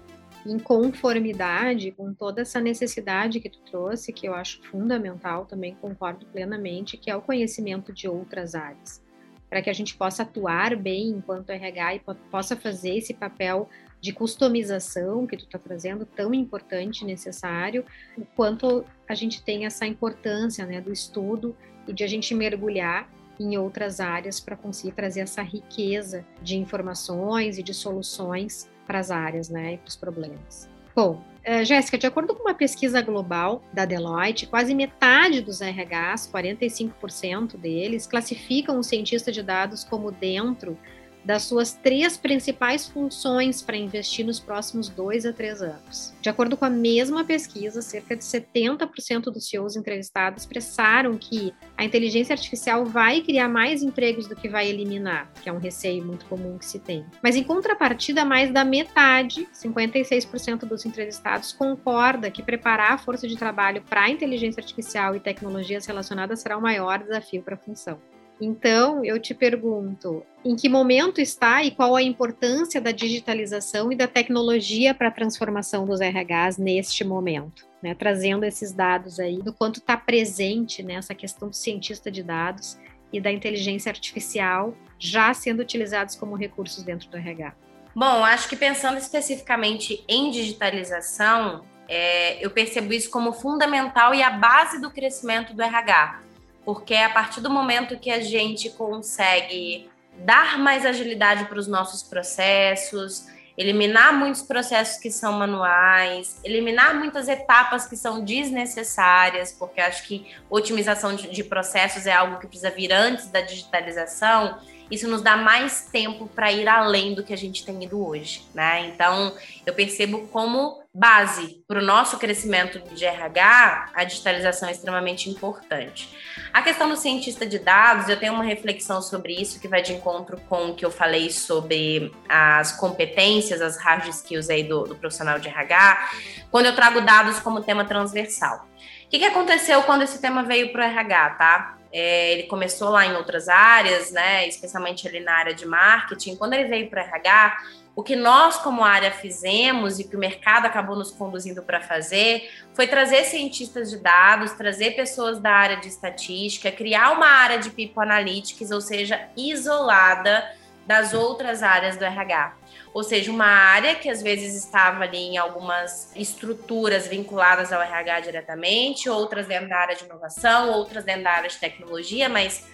em 0.47 0.59
conformidade 0.59 1.91
com 1.93 2.13
toda 2.13 2.43
essa 2.43 2.61
necessidade 2.61 3.41
que 3.41 3.49
tu 3.49 3.61
trouxe, 3.61 4.13
que 4.13 4.27
eu 4.27 4.35
acho 4.35 4.63
fundamental, 4.65 5.47
também 5.47 5.75
concordo 5.75 6.27
plenamente, 6.27 6.97
que 6.97 7.11
é 7.11 7.17
o 7.17 7.23
conhecimento 7.23 7.93
de 7.93 8.09
outras 8.09 8.55
áreas, 8.55 9.03
para 9.49 9.63
que 9.63 9.71
a 9.71 9.73
gente 9.73 9.97
possa 9.97 10.23
atuar 10.23 10.77
bem 10.77 11.09
enquanto 11.09 11.51
RH 11.51 11.95
e 11.95 12.01
possa 12.31 12.57
fazer 12.57 12.99
esse 12.99 13.15
papel 13.15 13.69
de 14.01 14.13
customização 14.13 15.27
que 15.27 15.37
tu 15.37 15.47
está 15.47 15.59
trazendo 15.59 16.05
tão 16.05 16.35
importante 16.35 17.07
necessário, 17.07 17.85
o 18.19 18.25
quanto 18.37 18.85
a 19.09 19.15
gente 19.15 19.43
tem 19.43 19.65
essa 19.65 19.87
importância 19.87 20.67
né, 20.67 20.79
do 20.79 20.93
estudo 20.93 21.57
e 21.89 21.93
de 21.93 22.05
a 22.05 22.07
gente 22.07 22.35
mergulhar 22.35 23.09
em 23.39 23.57
outras 23.57 24.01
áreas 24.01 24.41
para 24.41 24.57
conseguir 24.57 24.93
trazer 24.93 25.21
essa 25.21 25.43
riqueza 25.43 26.25
de 26.43 26.57
informações 26.57 27.59
e 27.59 27.63
de 27.63 27.75
soluções 27.75 28.69
para 28.87 28.99
as 28.99 29.11
áreas 29.11 29.49
né, 29.49 29.75
e 29.75 29.79
para 29.79 29.89
os 29.89 29.97
problemas. 29.97 30.69
Bom, 30.95 31.21
uh, 31.47 31.65
Jéssica, 31.65 31.99
de 31.99 32.07
acordo 32.07 32.35
com 32.35 32.43
uma 32.43 32.55
pesquisa 32.55 33.03
global 33.03 33.63
da 33.73 33.85
Deloitte, 33.85 34.47
quase 34.47 34.75
metade 34.75 35.41
dos 35.41 35.61
RHs, 35.61 36.31
45% 36.33 37.57
deles, 37.57 38.07
classificam 38.07 38.79
o 38.79 38.85
cientista 38.85 39.33
de 39.33 39.43
dados 39.43 39.83
como 39.83 40.13
dentro 40.13 40.79
das 41.25 41.45
suas 41.45 41.73
três 41.73 42.17
principais 42.17 42.87
funções 42.87 43.63
para 43.63 43.77
investir 43.77 44.27
nos 44.27 44.39
próximos 44.39 44.89
dois 44.89 45.25
a 45.25 45.33
três 45.33 45.63
anos. 45.63 46.15
De 46.21 46.29
acordo 46.29 46.57
com 46.57 46.65
a 46.65 46.71
mesma 46.71 47.25
pesquisa, 47.25 47.81
cerca 47.81 48.15
de 48.15 48.25
70% 48.25 49.25
dos 49.25 49.49
CEOs 49.49 49.77
entrevistados 49.77 50.43
expressaram 50.43 51.17
que 51.17 51.55
a 51.77 51.85
inteligência 51.85 52.35
artificial 52.35 52.85
vai 52.85 53.21
criar 53.21 53.49
mais 53.49 53.83
empregos 53.83 54.29
do 54.29 54.37
que 54.37 54.49
vai 54.49 54.69
eliminar, 54.69 55.31
que 55.43 55.49
é 55.49 55.53
um 55.53 55.59
receio 55.59 56.05
muito 56.05 56.27
comum 56.27 56.59
que 56.59 56.67
se 56.67 56.79
tem. 56.79 57.05
Mas 57.23 57.37
em 57.37 57.43
contrapartida, 57.43 58.25
mais 58.25 58.53
da 58.53 58.65
metade, 58.65 59.49
56% 59.53 60.61
dos 60.61 60.85
entrevistados, 60.85 61.53
concorda 61.53 62.31
que 62.31 62.43
preparar 62.43 62.93
a 62.93 62.99
força 62.99 63.27
de 63.27 63.37
trabalho 63.37 63.83
para 63.83 64.03
a 64.03 64.11
inteligência 64.11 64.61
artificial 64.61 65.17
e 65.17 65.21
tecnologias 65.21 65.87
relacionadas 65.87 66.41
será 66.41 66.57
o 66.59 66.63
maior 66.63 66.99
desafio 66.99 67.43
para 67.43 67.55
a 67.55 67.59
função. 67.59 67.99
Então, 68.45 69.03
eu 69.03 69.19
te 69.19 69.33
pergunto, 69.33 70.23
em 70.45 70.55
que 70.55 70.69
momento 70.69 71.19
está 71.19 71.65
e 71.65 71.71
qual 71.71 71.97
a 71.97 72.03
importância 72.03 72.79
da 72.79 72.91
digitalização 72.91 73.91
e 73.91 73.97
da 73.97 74.07
tecnologia 74.07 74.93
para 74.93 75.09
a 75.09 75.11
transformação 75.11 75.87
dos 75.87 76.01
RHs 76.01 76.59
neste 76.59 77.05
momento? 77.05 77.67
Né? 77.83 77.95
Trazendo 77.95 78.45
esses 78.45 78.71
dados 78.71 79.19
aí, 79.19 79.39
do 79.39 79.51
quanto 79.51 79.79
está 79.79 79.97
presente 79.97 80.83
nessa 80.83 81.15
né, 81.15 81.19
questão 81.19 81.49
do 81.49 81.57
cientista 81.57 82.11
de 82.11 82.23
dados 82.23 82.79
e 83.11 83.19
da 83.19 83.33
inteligência 83.33 83.89
artificial 83.89 84.75
já 84.99 85.33
sendo 85.33 85.61
utilizados 85.61 86.15
como 86.15 86.37
recursos 86.37 86.83
dentro 86.83 87.09
do 87.09 87.17
RH. 87.17 87.55
Bom, 87.97 88.25
acho 88.25 88.47
que 88.47 88.57
pensando 88.57 88.99
especificamente 88.99 90.05
em 90.07 90.31
digitalização, 90.31 91.65
é, 91.89 92.45
eu 92.45 92.51
percebo 92.51 92.93
isso 92.93 93.09
como 93.09 93.33
fundamental 93.33 94.15
e 94.15 94.23
a 94.23 94.31
base 94.31 94.81
do 94.83 94.91
crescimento 94.91 95.55
do 95.55 95.63
RH 95.63 96.24
porque 96.65 96.95
a 96.95 97.11
partir 97.11 97.41
do 97.41 97.51
momento 97.51 97.99
que 97.99 98.11
a 98.11 98.21
gente 98.21 98.71
consegue 98.71 99.89
dar 100.19 100.59
mais 100.59 100.87
agilidade 100.87 101.45
para 101.47 101.59
os 101.59 101.67
nossos 101.67 102.03
processos, 102.03 103.27
eliminar 103.57 104.13
muitos 104.13 104.43
processos 104.43 104.99
que 104.99 105.11
são 105.11 105.33
manuais, 105.33 106.41
eliminar 106.43 106.95
muitas 106.95 107.29
etapas 107.29 107.87
que 107.87 107.97
são 107.97 108.25
desnecessárias, 108.25 109.53
porque 109.53 109.81
acho 109.81 110.05
que 110.05 110.27
otimização 110.51 111.15
de 111.15 111.45
processos 111.45 112.07
é 112.07 112.13
algo 112.13 112.39
que 112.39 112.47
precisa 112.47 112.71
vir 112.71 112.93
antes 112.93 113.29
da 113.29 113.41
digitalização 113.41 114.59
isso 114.91 115.09
nos 115.09 115.23
dá 115.23 115.37
mais 115.37 115.89
tempo 115.91 116.27
para 116.29 116.53
ir 116.53 116.69
além 116.69 117.15
do 117.15 117.23
que 117.23 117.33
a 117.33 117.37
gente 117.37 117.65
tem 117.65 117.83
ido 117.83 118.07
hoje, 118.07 118.45
né? 118.55 118.87
Então, 118.89 119.35
eu 119.65 119.73
percebo 119.73 120.29
como 120.29 120.84
base 120.95 121.65
para 121.67 121.81
o 121.81 121.85
nosso 121.85 122.19
crescimento 122.19 122.79
de 122.95 123.05
RH, 123.05 123.91
a 123.93 124.05
digitalização 124.05 124.69
é 124.69 124.73
extremamente 124.73 125.29
importante. 125.29 126.09
A 126.53 126.63
questão 126.63 126.89
do 126.89 126.97
cientista 126.97 127.45
de 127.45 127.59
dados, 127.59 128.09
eu 128.09 128.17
tenho 128.17 128.33
uma 128.33 128.45
reflexão 128.45 129.03
sobre 129.03 129.35
isso 129.35 129.59
que 129.59 129.67
vai 129.67 129.83
de 129.83 129.93
encontro 129.93 130.41
com 130.49 130.71
o 130.71 130.75
que 130.75 130.85
eu 130.85 130.93
falei 130.93 131.31
sobre 131.31 132.13
as 132.29 132.71
competências, 132.73 133.61
as 133.61 133.77
hard 133.77 134.07
skills 134.07 134.49
aí 134.49 134.63
do, 134.63 134.85
do 134.85 134.95
profissional 134.95 135.41
de 135.41 135.49
RH, 135.49 136.11
quando 136.49 136.67
eu 136.67 136.77
trago 136.77 137.01
dados 137.01 137.41
como 137.41 137.61
tema 137.61 137.85
transversal. 137.85 138.69
O 139.05 139.09
que, 139.09 139.19
que 139.19 139.25
aconteceu 139.25 139.83
quando 139.83 140.03
esse 140.03 140.21
tema 140.21 140.45
veio 140.45 140.71
para 140.71 140.87
o 140.87 140.89
RH, 140.89 141.31
tá? 141.31 141.77
É, 141.93 142.33
ele 142.33 142.43
começou 142.45 142.91
lá 142.91 143.05
em 143.07 143.15
outras 143.15 143.49
áreas, 143.49 144.11
né, 144.11 144.47
especialmente 144.49 145.07
ali 145.07 145.21
na 145.21 145.33
área 145.33 145.55
de 145.55 145.67
marketing. 145.67 146.37
Quando 146.37 146.55
ele 146.55 146.69
veio 146.69 146.91
para 146.91 147.03
RH, 147.03 147.57
o 147.97 148.03
que 148.03 148.17
nós, 148.17 148.57
como 148.57 148.83
área, 148.83 149.11
fizemos 149.11 149.99
e 149.99 150.05
que 150.05 150.17
o 150.17 150.19
mercado 150.19 150.67
acabou 150.67 150.97
nos 150.97 151.11
conduzindo 151.11 151.63
para 151.63 151.81
fazer 151.81 152.51
foi 152.73 152.87
trazer 152.87 153.25
cientistas 153.25 153.91
de 153.91 153.99
dados, 153.99 154.53
trazer 154.53 154.93
pessoas 154.93 155.39
da 155.39 155.53
área 155.53 155.77
de 155.77 155.89
estatística, 155.89 156.73
criar 156.73 157.13
uma 157.13 157.27
área 157.27 157.59
de 157.59 157.71
People 157.71 158.03
Analytics, 158.03 158.71
ou 158.71 158.81
seja, 158.81 159.29
isolada 159.37 160.45
das 160.87 161.15
outras 161.15 161.63
áreas 161.63 161.97
do 161.97 162.05
RH 162.05 162.57
ou 162.95 163.03
seja, 163.03 163.29
uma 163.29 163.45
área 163.45 163.97
que 163.97 164.09
às 164.09 164.23
vezes 164.23 164.55
estava 164.55 165.03
ali 165.03 165.19
em 165.19 165.37
algumas 165.37 166.15
estruturas 166.15 167.09
vinculadas 167.09 167.73
ao 167.73 167.83
RH 167.83 168.21
diretamente, 168.21 169.11
outras 169.11 169.49
dentro 169.49 169.69
da 169.69 169.79
área 169.79 169.97
de 169.97 170.05
inovação, 170.05 170.71
outras 170.71 171.03
dentro 171.03 171.25
da 171.25 171.33
área 171.33 171.51
de 171.51 171.57
tecnologia, 171.57 172.29
mas 172.29 172.65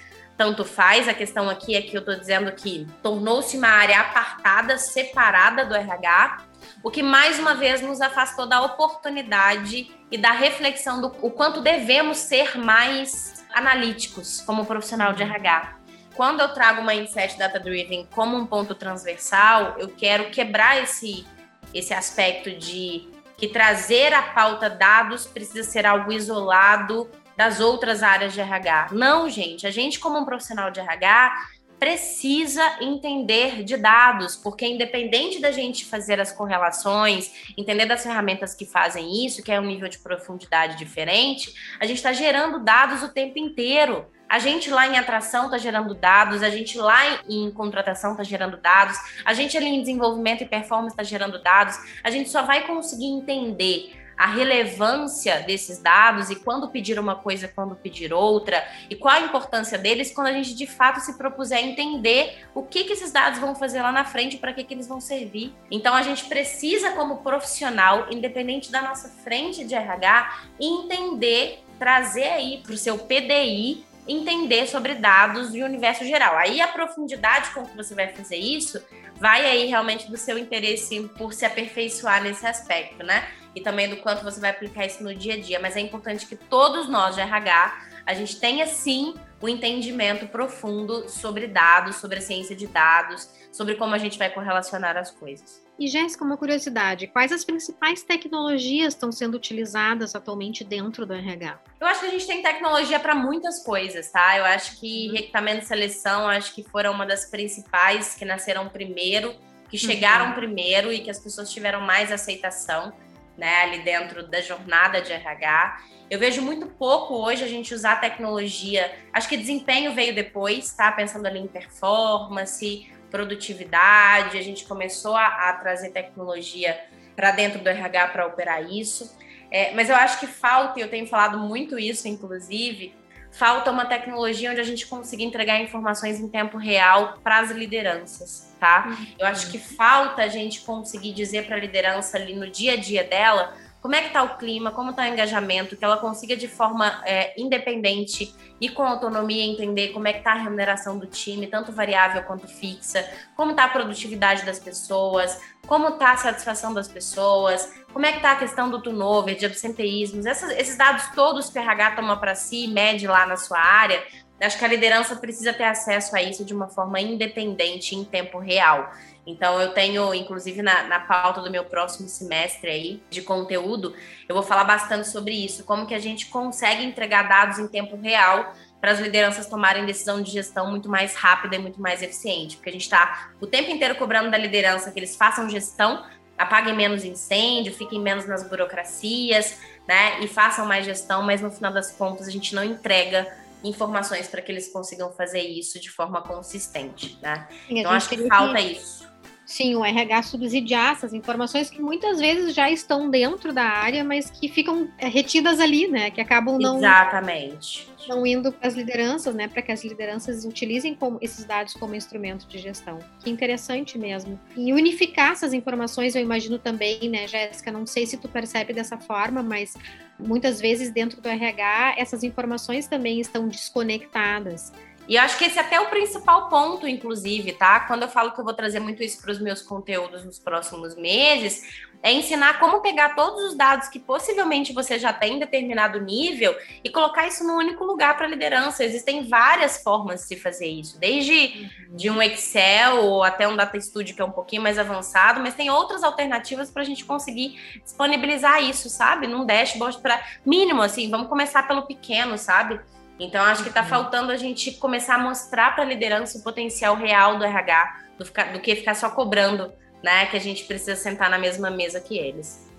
tanto 0.41 0.65
faz. 0.65 1.07
A 1.07 1.13
questão 1.13 1.51
aqui 1.51 1.75
é 1.75 1.83
que 1.83 1.95
eu 1.95 2.01
estou 2.01 2.17
dizendo 2.17 2.51
que 2.53 2.87
tornou-se 3.03 3.59
uma 3.59 3.69
área 3.69 4.01
apartada, 4.01 4.79
separada 4.79 5.67
do 5.67 5.75
RH, 5.75 6.39
o 6.83 6.91
que 6.91 7.03
mais 7.03 7.39
uma 7.39 7.55
vez 7.55 7.83
nos 7.83 8.01
afastou 8.01 8.47
da 8.47 8.63
oportunidade 8.63 9.95
e 10.11 10.17
da 10.17 10.33
reflexão 10.33 10.99
do 10.99 11.09
o 11.21 11.31
quanto 11.31 11.61
devemos 11.61 12.17
ser 12.17 12.57
mais 12.57 13.45
analíticos 13.53 14.41
como 14.41 14.65
profissional 14.65 15.13
de 15.13 15.23
RH 15.23 15.77
quando 16.15 16.41
eu 16.41 16.49
trago 16.53 16.83
uma 16.83 16.93
mindset 16.93 17.39
data-driven 17.39 18.07
como 18.15 18.37
um 18.37 18.45
ponto 18.45 18.75
transversal, 18.75 19.77
eu 19.79 19.89
quero 19.89 20.29
quebrar 20.31 20.83
esse, 20.83 21.25
esse 21.73 21.95
aspecto 21.95 22.51
de 22.51 23.09
que 23.39 23.49
trazer 23.49 24.13
a 24.13 24.21
pauta 24.21 24.69
dados 24.69 25.27
precisa 25.27 25.63
ser 25.63 25.87
algo 25.87 26.13
isolado 26.13 27.09
das 27.41 27.59
outras 27.59 28.03
áreas 28.03 28.35
de 28.35 28.41
RH. 28.43 28.89
Não, 28.93 29.27
gente, 29.27 29.67
a 29.67 29.71
gente 29.71 29.99
como 29.99 30.19
um 30.19 30.27
profissional 30.27 30.71
de 30.71 30.79
RH 30.79 31.47
precisa 31.79 32.63
entender 32.83 33.65
de 33.65 33.79
dados, 33.79 34.37
porque 34.37 34.67
independente 34.67 35.41
da 35.41 35.51
gente 35.51 35.87
fazer 35.87 36.21
as 36.21 36.31
correlações, 36.31 37.33
entender 37.57 37.87
das 37.87 38.03
ferramentas 38.03 38.55
que 38.55 38.67
fazem 38.67 39.25
isso, 39.25 39.43
que 39.43 39.51
é 39.51 39.59
um 39.59 39.65
nível 39.65 39.89
de 39.89 39.97
profundidade 40.01 40.77
diferente, 40.77 41.55
a 41.81 41.87
gente 41.87 41.97
está 41.97 42.13
gerando 42.13 42.63
dados 42.63 43.03
o 43.03 43.09
tempo 43.09 43.39
inteiro. 43.39 44.05
A 44.29 44.39
gente 44.39 44.71
lá 44.71 44.87
em 44.87 44.99
atração 44.99 45.47
está 45.47 45.57
gerando 45.57 45.95
dados, 45.95 46.43
a 46.43 46.51
gente 46.51 46.77
lá 46.77 47.01
em, 47.27 47.47
em 47.47 47.51
contratação 47.51 48.13
está 48.13 48.23
gerando 48.23 48.59
dados, 48.59 48.99
a 49.25 49.33
gente 49.33 49.57
ali 49.57 49.67
em 49.67 49.81
desenvolvimento 49.81 50.43
e 50.43 50.47
performance 50.47 50.93
está 50.93 51.03
gerando 51.03 51.43
dados. 51.43 51.75
A 52.05 52.11
gente 52.11 52.29
só 52.29 52.43
vai 52.43 52.67
conseguir 52.67 53.07
entender 53.07 54.00
a 54.21 54.27
relevância 54.27 55.41
desses 55.41 55.79
dados 55.79 56.29
e 56.29 56.37
quando 56.37 56.69
pedir 56.69 56.99
uma 56.99 57.17
coisa, 57.17 57.49
quando 57.49 57.75
pedir 57.75 58.13
outra, 58.13 58.63
e 58.91 58.95
qual 58.95 59.15
a 59.15 59.21
importância 59.21 59.79
deles 59.79 60.13
quando 60.13 60.27
a 60.27 60.33
gente 60.35 60.55
de 60.55 60.67
fato 60.67 61.01
se 61.01 61.17
propuser 61.17 61.57
a 61.57 61.63
entender 61.63 62.45
o 62.55 62.63
que, 62.63 62.85
que 62.85 62.93
esses 62.93 63.11
dados 63.11 63.39
vão 63.39 63.55
fazer 63.55 63.81
lá 63.81 63.91
na 63.91 64.05
frente, 64.05 64.37
para 64.37 64.53
que, 64.53 64.63
que 64.63 64.75
eles 64.75 64.87
vão 64.87 65.01
servir. 65.01 65.55
Então 65.71 65.95
a 65.95 66.03
gente 66.03 66.27
precisa, 66.27 66.91
como 66.91 67.23
profissional, 67.23 68.09
independente 68.11 68.71
da 68.71 68.83
nossa 68.83 69.09
frente 69.09 69.65
de 69.65 69.75
RH, 69.75 70.41
entender, 70.61 71.65
trazer 71.79 72.29
aí 72.29 72.61
para 72.63 72.75
o 72.75 72.77
seu 72.77 72.99
PDI 72.99 73.87
entender 74.07 74.67
sobre 74.67 74.97
dados 74.97 75.55
e 75.55 75.63
universo 75.63 76.05
geral. 76.05 76.37
Aí 76.37 76.61
a 76.61 76.69
profundidade 76.69 77.51
com 77.55 77.65
que 77.65 77.75
você 77.75 77.95
vai 77.95 78.09
fazer 78.09 78.37
isso 78.37 78.83
vai 79.17 79.47
aí 79.47 79.67
realmente 79.67 80.11
do 80.11 80.17
seu 80.17 80.37
interesse 80.37 81.01
por 81.17 81.33
se 81.33 81.45
aperfeiçoar 81.47 82.23
nesse 82.23 82.47
aspecto, 82.47 83.05
né? 83.05 83.27
E 83.55 83.61
também 83.61 83.89
do 83.89 83.97
quanto 83.97 84.23
você 84.23 84.41
vai 84.41 84.51
aplicar 84.51 84.87
isso 84.87 85.03
no 85.03 85.15
dia 85.15 85.35
a 85.35 85.41
dia. 85.41 85.59
Mas 85.59 85.77
é 85.77 85.81
importante 85.81 86.27
que 86.27 86.37
todos 86.37 86.89
nós 86.89 87.15
de 87.15 87.21
RH 87.21 87.91
a 88.07 88.15
gente 88.15 88.41
tenha 88.41 88.67
sim 88.67 89.15
o 89.41 89.47
um 89.47 89.49
entendimento 89.49 90.27
profundo 90.27 91.09
sobre 91.09 91.47
dados, 91.47 91.97
sobre 91.97 92.19
a 92.19 92.21
ciência 92.21 92.55
de 92.55 92.67
dados, 92.67 93.31
sobre 93.53 93.75
como 93.75 93.95
a 93.95 93.99
gente 93.99 94.19
vai 94.19 94.31
correlacionar 94.31 94.97
as 94.97 95.11
coisas. 95.11 95.63
E 95.79 95.89
Jéssica, 95.89 96.25
uma 96.25 96.37
curiosidade, 96.37 97.07
quais 97.07 97.33
as 97.33 97.43
principais 97.43 98.03
tecnologias 98.03 98.93
estão 98.93 99.11
sendo 99.11 99.37
utilizadas 99.37 100.15
atualmente 100.15 100.63
dentro 100.63 101.07
do 101.07 101.15
RH? 101.15 101.59
Eu 101.81 101.87
acho 101.87 102.01
que 102.01 102.07
a 102.07 102.11
gente 102.11 102.27
tem 102.27 102.43
tecnologia 102.43 103.01
para 103.01 103.15
muitas 103.15 103.65
coisas, 103.65 104.11
tá? 104.11 104.37
Eu 104.37 104.45
acho 104.45 104.79
que 104.79 105.09
uhum. 105.09 105.15
recrutamento 105.15 105.65
e 105.65 105.67
seleção, 105.67 106.29
acho 106.29 106.55
que 106.55 106.63
foram 106.65 106.93
uma 106.93 107.07
das 107.07 107.31
principais 107.31 108.15
que 108.15 108.27
nasceram 108.27 108.69
primeiro, 108.69 109.35
que 109.71 109.79
chegaram 109.79 110.27
uhum. 110.27 110.35
primeiro 110.35 110.93
e 110.93 111.01
que 111.01 111.09
as 111.09 111.19
pessoas 111.19 111.51
tiveram 111.51 111.81
mais 111.81 112.13
aceitação, 112.13 112.93
né, 113.37 113.63
ali 113.63 113.81
dentro 113.81 114.27
da 114.27 114.41
jornada 114.41 115.01
de 115.01 115.13
RH. 115.13 115.83
Eu 116.11 116.19
vejo 116.19 116.43
muito 116.43 116.67
pouco 116.67 117.15
hoje 117.15 117.45
a 117.45 117.49
gente 117.49 117.73
usar 117.73 118.01
tecnologia. 118.01 118.93
Acho 119.13 119.29
que 119.29 119.37
desempenho 119.37 119.95
veio 119.95 120.15
depois, 120.15 120.73
tá? 120.73 120.91
Pensando 120.91 121.27
ali 121.27 121.39
em 121.39 121.47
performance, 121.47 122.91
produtividade, 123.11 124.39
a 124.39 124.43
gente 124.43 124.65
começou 124.65 125.15
a, 125.15 125.51
a 125.51 125.53
trazer 125.55 125.91
tecnologia 125.91 126.81
para 127.15 127.33
dentro 127.33 127.61
do 127.61 127.69
RH 127.69 128.09
para 128.09 128.27
operar 128.27 128.71
isso. 128.71 129.17
É, 129.51 129.73
mas 129.73 129.91
eu 129.91 129.97
acho 129.97 130.21
que 130.21 130.27
falta, 130.27 130.79
e 130.79 130.83
eu 130.83 130.89
tenho 130.89 131.07
falado 131.07 131.39
muito 131.39 131.79
isso, 131.79 132.07
inclusive, 132.07 132.95
falta 133.31 133.71
uma 133.71 133.85
tecnologia 133.85 134.51
onde 134.51 134.61
a 134.61 134.65
gente 134.65 134.87
consiga 134.87 135.23
entregar 135.23 135.61
informações 135.61 136.21
em 136.21 136.29
tempo 136.29 136.59
real 136.59 137.19
para 137.23 137.41
as 137.41 137.51
lideranças, 137.51 138.53
tá? 138.59 138.97
Eu 139.19 139.27
acho 139.27 139.51
que 139.51 139.59
falta 139.59 140.23
a 140.23 140.29
gente 140.29 140.61
conseguir 140.61 141.13
dizer 141.13 141.47
para 141.47 141.57
a 141.57 141.59
liderança 141.59 142.17
ali 142.17 142.35
no 142.35 142.51
dia 142.51 142.75
a 142.75 142.77
dia 142.77 143.05
dela 143.05 143.55
como 143.81 143.95
é 143.95 144.01
que 144.03 144.09
está 144.09 144.23
o 144.23 144.37
clima, 144.37 144.71
como 144.71 144.91
está 144.91 145.03
o 145.05 145.07
engajamento, 145.07 145.77
que 145.77 145.85
ela 145.85 145.97
consiga 145.97 146.37
de 146.37 146.47
forma 146.47 147.03
é, 147.05 147.41
independente 147.41 148.35
e 148.61 148.69
com 148.69 148.83
autonomia 148.83 149.45
entender 149.45 149.89
como 149.89 150.07
é 150.07 150.13
que 150.13 150.19
está 150.19 150.33
a 150.33 150.37
remuneração 150.37 150.99
do 150.99 151.07
time, 151.07 151.47
tanto 151.47 151.73
variável 151.73 152.23
quanto 152.25 152.47
fixa, 152.47 153.09
como 153.35 153.53
está 153.53 153.65
a 153.65 153.69
produtividade 153.69 154.45
das 154.45 154.59
pessoas, 154.59 155.41
como 155.67 155.89
está 155.89 156.13
a 156.13 156.17
satisfação 156.19 156.75
das 156.75 156.89
pessoas, 156.89 157.73
como 157.93 158.05
é 158.05 158.11
que 158.11 158.19
está 158.19 158.33
a 158.33 158.37
questão 158.37 158.71
do 158.71 158.83
turnover, 158.83 159.37
de 159.37 159.47
absenteísmos, 159.47 160.27
essas, 160.27 160.51
esses 160.51 160.77
dados 160.77 161.05
todos 161.15 161.49
que 161.49 161.59
o 161.59 161.63
RH 161.63 161.93
toma 161.93 162.19
para 162.19 162.35
si, 162.35 162.69
mede 162.69 163.07
lá 163.07 163.27
na 163.27 163.37
sua 163.37 163.59
área, 163.59 164.03
acho 164.41 164.59
que 164.59 164.65
a 164.65 164.69
liderança 164.69 165.17
precisa 165.17 165.53
ter 165.53 165.65
acesso 165.65 166.15
a 166.15 166.23
isso 166.23 166.45
de 166.45 166.55
uma 166.55 166.69
forma 166.69 167.01
independente, 167.01 167.95
em 167.95 168.05
tempo 168.05 168.39
real. 168.39 168.91
Então, 169.27 169.61
eu 169.61 169.73
tenho, 169.73 170.15
inclusive, 170.15 170.63
na, 170.63 170.85
na 170.85 171.01
pauta 171.01 171.41
do 171.41 171.51
meu 171.51 171.65
próximo 171.65 172.09
semestre 172.09 172.71
aí 172.71 173.03
de 173.11 173.23
conteúdo, 173.23 173.95
eu 174.29 174.35
vou 174.35 174.43
falar 174.43 174.65
bastante 174.65 175.09
sobre 175.09 175.35
isso, 175.35 175.65
como 175.65 175.87
que 175.87 175.95
a 175.95 175.99
gente 175.99 176.27
consegue 176.27 176.85
entregar 176.85 177.29
dados 177.29 177.59
em 177.59 177.69
tempo 177.69 177.97
real 177.97 178.55
para 178.81 178.93
as 178.93 178.99
lideranças 178.99 179.47
tomarem 179.47 179.85
decisão 179.85 180.23
de 180.23 180.31
gestão 180.31 180.71
muito 180.71 180.89
mais 180.89 181.15
rápida 181.15 181.57
e 181.57 181.59
muito 181.59 181.81
mais 181.81 182.03
eficiente. 182.03 182.57
Porque 182.57 182.71
a 182.71 182.73
gente 182.73 182.83
está 182.83 183.31
o 183.41 183.47
tempo 183.47 183.71
inteiro 183.71 183.95
cobrando 183.97 184.31
da 184.31 184.39
liderança 184.39 184.91
que 184.91 184.99
eles 184.99 185.15
façam 185.15 185.49
gestão, 185.51 186.05
apaguem 186.39 186.75
menos 186.75 187.05
incêndio, 187.05 187.75
fiquem 187.75 188.01
menos 188.01 188.27
nas 188.27 188.49
burocracias, 188.49 189.59
né? 189.87 190.21
E 190.21 190.29
façam 190.29 190.65
mais 190.65 190.87
gestão, 190.87 191.23
mas 191.23 191.43
no 191.43 191.51
final 191.51 191.73
das 191.73 191.93
contas 191.93 192.27
a 192.27 192.31
gente 192.31 192.55
não 192.55 192.65
entrega 192.65 193.31
informações 193.63 194.27
para 194.27 194.41
que 194.41 194.51
eles 194.51 194.73
consigam 194.73 195.13
fazer 195.13 195.43
isso 195.43 195.79
de 195.79 195.91
forma 195.91 196.23
consistente, 196.23 197.19
né? 197.21 197.47
Sim, 197.69 197.81
então 197.81 197.93
acho 197.93 198.09
que 198.09 198.27
falta 198.27 198.55
que... 198.55 198.73
isso. 198.73 199.10
Sim, 199.51 199.75
o 199.75 199.85
RH 199.85 200.23
subsidiar 200.23 200.93
essas 200.93 201.13
informações 201.13 201.69
que 201.69 201.83
muitas 201.83 202.21
vezes 202.21 202.55
já 202.55 202.71
estão 202.71 203.11
dentro 203.11 203.53
da 203.53 203.65
área, 203.65 204.05
mas 204.05 204.31
que 204.31 204.49
ficam 204.49 204.89
é, 204.97 205.09
retidas 205.09 205.59
ali, 205.59 205.89
né? 205.89 206.09
Que 206.09 206.21
acabam 206.21 206.57
não. 206.57 206.77
Exatamente. 206.77 207.89
Não 208.09 208.25
indo 208.25 208.53
para 208.53 208.69
as 208.69 208.75
lideranças, 208.75 209.35
né? 209.35 209.49
Para 209.49 209.61
que 209.61 209.73
as 209.73 209.83
lideranças 209.83 210.45
utilizem 210.45 210.95
como, 210.95 211.19
esses 211.21 211.45
dados 211.45 211.75
como 211.75 211.97
instrumento 211.97 212.47
de 212.47 212.59
gestão. 212.59 213.01
Que 213.25 213.29
interessante 213.29 213.99
mesmo. 213.99 214.39
E 214.57 214.73
unificar 214.73 215.33
essas 215.33 215.53
informações, 215.53 216.15
eu 216.15 216.23
imagino 216.23 216.57
também, 216.57 217.09
né, 217.09 217.27
Jéssica? 217.27 217.73
Não 217.73 217.85
sei 217.85 218.07
se 218.07 218.17
tu 218.19 218.29
percebe 218.29 218.73
dessa 218.73 218.99
forma, 218.99 219.43
mas 219.43 219.75
muitas 220.17 220.61
vezes 220.61 220.93
dentro 220.93 221.21
do 221.21 221.29
RH 221.29 221.97
essas 221.99 222.23
informações 222.23 222.87
também 222.87 223.19
estão 223.19 223.49
desconectadas. 223.49 224.73
E 225.11 225.17
eu 225.17 225.23
acho 225.23 225.37
que 225.37 225.45
esse 225.45 225.59
é 225.59 225.61
até 225.61 225.81
o 225.81 225.89
principal 225.91 226.49
ponto, 226.49 226.87
inclusive, 226.87 227.51
tá? 227.51 227.81
Quando 227.81 228.03
eu 228.03 228.09
falo 228.09 228.31
que 228.31 228.41
eu 228.41 228.45
vou 228.45 228.55
trazer 228.55 228.79
muito 228.79 229.03
isso 229.03 229.21
para 229.21 229.33
os 229.33 229.41
meus 229.41 229.61
conteúdos 229.61 230.25
nos 230.25 230.39
próximos 230.39 230.95
meses, 230.95 231.69
é 232.01 232.13
ensinar 232.13 232.61
como 232.61 232.81
pegar 232.81 233.17
todos 233.17 233.43
os 233.43 233.57
dados 233.57 233.89
que 233.89 233.99
possivelmente 233.99 234.73
você 234.73 235.01
já 235.01 235.13
tem 235.13 235.35
em 235.35 235.39
determinado 235.41 236.01
nível 236.01 236.57
e 236.85 236.89
colocar 236.91 237.27
isso 237.27 237.43
num 237.43 237.57
único 237.57 237.83
lugar 237.83 238.17
para 238.17 238.27
a 238.27 238.29
liderança. 238.29 238.85
Existem 238.85 239.29
várias 239.29 239.83
formas 239.83 240.21
de 240.21 240.29
se 240.29 240.37
fazer 240.37 240.69
isso, 240.69 240.97
desde 241.01 241.69
de 241.91 242.09
um 242.09 242.23
Excel 242.23 243.05
ou 243.05 243.25
até 243.25 243.49
um 243.49 243.57
Data 243.57 243.81
Studio 243.81 244.15
que 244.15 244.23
é 244.23 244.25
um 244.25 244.31
pouquinho 244.31 244.63
mais 244.63 244.79
avançado, 244.79 245.41
mas 245.41 245.55
tem 245.55 245.71
outras 245.71 246.05
alternativas 246.05 246.71
para 246.71 246.83
a 246.83 246.87
gente 246.87 247.05
conseguir 247.05 247.59
disponibilizar 247.83 248.63
isso, 248.63 248.89
sabe? 248.89 249.27
Num 249.27 249.45
dashboard 249.45 249.99
para 249.99 250.25
mínimo, 250.47 250.81
assim, 250.83 251.11
vamos 251.11 251.27
começar 251.27 251.67
pelo 251.67 251.83
pequeno, 251.83 252.39
sabe? 252.39 252.79
Então, 253.21 253.45
acho 253.45 253.63
que 253.63 253.69
está 253.69 253.83
uhum. 253.83 253.89
faltando 253.89 254.33
a 254.33 254.37
gente 254.37 254.73
começar 254.73 255.17
a 255.17 255.19
mostrar 255.19 255.75
para 255.75 255.85
a 255.85 255.87
liderança 255.87 256.39
o 256.39 256.43
potencial 256.43 256.97
real 256.97 257.39
do 257.39 257.45
RH, 257.45 258.01
do, 258.19 258.25
ficar, 258.25 258.53
do 258.53 258.61
que 258.61 258.75
ficar 258.75 258.95
só 258.95 259.11
cobrando, 259.11 259.71
né? 260.03 260.25
Que 260.27 260.39
a 260.39 260.41
gente 260.41 260.65
precisa 260.65 260.97
sentar 260.97 261.29
na 261.29 261.39
mesma 261.39 261.71
mesa 261.71 262.01
que 262.01 262.17
eles. 262.17 262.71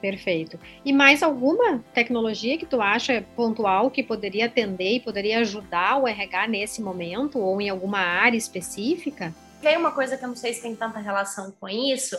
Perfeito. 0.00 0.58
E 0.84 0.92
mais 0.92 1.22
alguma 1.22 1.78
tecnologia 1.94 2.58
que 2.58 2.66
tu 2.66 2.82
acha 2.82 3.24
pontual 3.36 3.88
que 3.88 4.02
poderia 4.02 4.46
atender 4.46 4.96
e 4.96 5.00
poderia 5.00 5.38
ajudar 5.38 5.96
o 5.98 6.08
RH 6.08 6.48
nesse 6.48 6.82
momento 6.82 7.38
ou 7.38 7.60
em 7.60 7.70
alguma 7.70 8.00
área 8.00 8.36
específica? 8.36 9.32
Tem 9.60 9.76
uma 9.76 9.92
coisa 9.92 10.18
que 10.18 10.24
eu 10.24 10.28
não 10.28 10.34
sei 10.34 10.52
se 10.54 10.60
tem 10.60 10.74
tanta 10.74 10.98
relação 10.98 11.54
com 11.60 11.68
isso, 11.68 12.16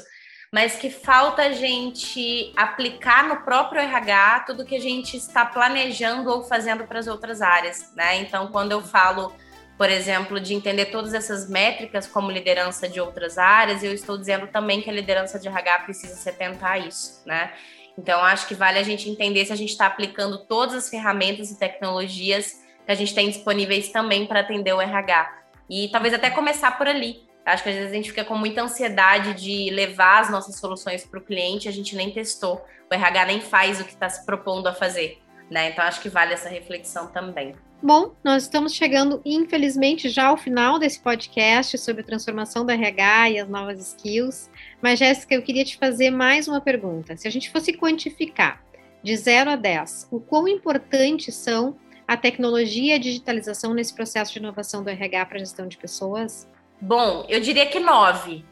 mas 0.53 0.75
que 0.75 0.91
falta 0.91 1.41
a 1.41 1.51
gente 1.51 2.53
aplicar 2.55 3.27
no 3.27 3.37
próprio 3.37 3.81
RH 3.81 4.41
tudo 4.41 4.63
que 4.63 4.75
a 4.75 4.79
gente 4.79 5.17
está 5.17 5.43
planejando 5.43 6.29
ou 6.29 6.43
fazendo 6.43 6.83
para 6.83 6.99
as 6.99 7.07
outras 7.07 7.41
áreas, 7.41 7.91
né? 7.95 8.17
Então, 8.17 8.49
quando 8.49 8.71
eu 8.71 8.79
falo, 8.79 9.33
por 9.75 9.89
exemplo, 9.89 10.39
de 10.39 10.53
entender 10.53 10.85
todas 10.85 11.15
essas 11.15 11.49
métricas 11.49 12.05
como 12.05 12.29
liderança 12.29 12.87
de 12.87 13.01
outras 13.01 13.39
áreas, 13.39 13.83
eu 13.83 13.91
estou 13.91 14.15
dizendo 14.15 14.45
também 14.45 14.79
que 14.79 14.91
a 14.91 14.93
liderança 14.93 15.39
de 15.39 15.47
RH 15.47 15.79
precisa 15.79 16.15
se 16.15 16.29
atentar 16.29 16.73
a 16.73 16.77
isso, 16.77 17.23
né? 17.25 17.51
Então, 17.97 18.23
acho 18.23 18.47
que 18.47 18.53
vale 18.53 18.77
a 18.77 18.83
gente 18.83 19.09
entender 19.09 19.45
se 19.45 19.53
a 19.53 19.55
gente 19.55 19.71
está 19.71 19.87
aplicando 19.87 20.45
todas 20.45 20.75
as 20.75 20.87
ferramentas 20.87 21.49
e 21.49 21.57
tecnologias 21.57 22.61
que 22.85 22.91
a 22.91 22.95
gente 22.95 23.15
tem 23.15 23.27
disponíveis 23.27 23.89
também 23.89 24.27
para 24.27 24.41
atender 24.41 24.73
o 24.73 24.79
RH. 24.79 25.45
E 25.67 25.89
talvez 25.91 26.13
até 26.13 26.29
começar 26.29 26.77
por 26.77 26.87
ali, 26.87 27.27
Acho 27.45 27.63
que 27.63 27.69
às 27.69 27.75
vezes 27.75 27.91
a 27.91 27.95
gente 27.95 28.10
fica 28.10 28.23
com 28.23 28.38
muita 28.38 28.62
ansiedade 28.62 29.34
de 29.34 29.69
levar 29.69 30.21
as 30.21 30.29
nossas 30.29 30.56
soluções 30.56 31.06
para 31.06 31.19
o 31.19 31.23
cliente, 31.23 31.67
a 31.67 31.71
gente 31.71 31.95
nem 31.95 32.10
testou, 32.10 32.63
o 32.89 32.93
RH 32.93 33.25
nem 33.25 33.41
faz 33.41 33.82
o 33.82 33.84
que 33.84 33.91
está 33.91 34.08
se 34.10 34.25
propondo 34.25 34.67
a 34.67 34.73
fazer. 34.73 35.21
Né? 35.51 35.69
Então 35.69 35.84
acho 35.84 36.01
que 36.01 36.10
vale 36.10 36.34
essa 36.34 36.47
reflexão 36.47 37.08
também. 37.08 37.53
Bom, 37.86 38.15
nós 38.23 38.43
estamos 38.43 38.73
chegando, 38.73 39.21
infelizmente, 39.25 40.08
já 40.08 40.27
ao 40.27 40.38
final 40.38 40.79
desse 40.79 41.01
podcast 41.01 41.77
sobre 41.77 42.01
a 42.01 42.06
transformação 42.06 42.65
do 42.65 42.71
RH 42.71 43.29
e 43.32 43.39
as 43.39 43.49
novas 43.49 43.77
skills. 43.89 44.49
Mas, 44.82 44.99
Jéssica, 44.99 45.36
eu 45.36 45.41
queria 45.41 45.65
te 45.65 45.77
fazer 45.77 46.10
mais 46.10 46.47
uma 46.47 46.62
pergunta. 46.62 47.17
Se 47.17 47.27
a 47.27 47.32
gente 47.32 47.51
fosse 47.51 47.73
quantificar 47.73 48.63
de 49.03 49.17
0 49.17 49.49
a 49.49 49.56
10, 49.58 50.08
o 50.12 50.21
quão 50.21 50.47
importantes 50.47 51.36
são 51.36 51.75
a 52.08 52.15
tecnologia 52.15 52.93
e 52.93 52.95
a 52.95 52.99
digitalização 52.99 53.73
nesse 53.73 53.93
processo 53.93 54.32
de 54.32 54.39
inovação 54.39 54.82
do 54.82 54.89
RH 54.89 55.25
para 55.25 55.36
a 55.36 55.39
gestão 55.39 55.67
de 55.67 55.77
pessoas? 55.77 56.47
Bom, 56.83 57.25
eu 57.29 57.39
diria 57.39 57.65
que 57.65 57.79
nove. 57.79 58.43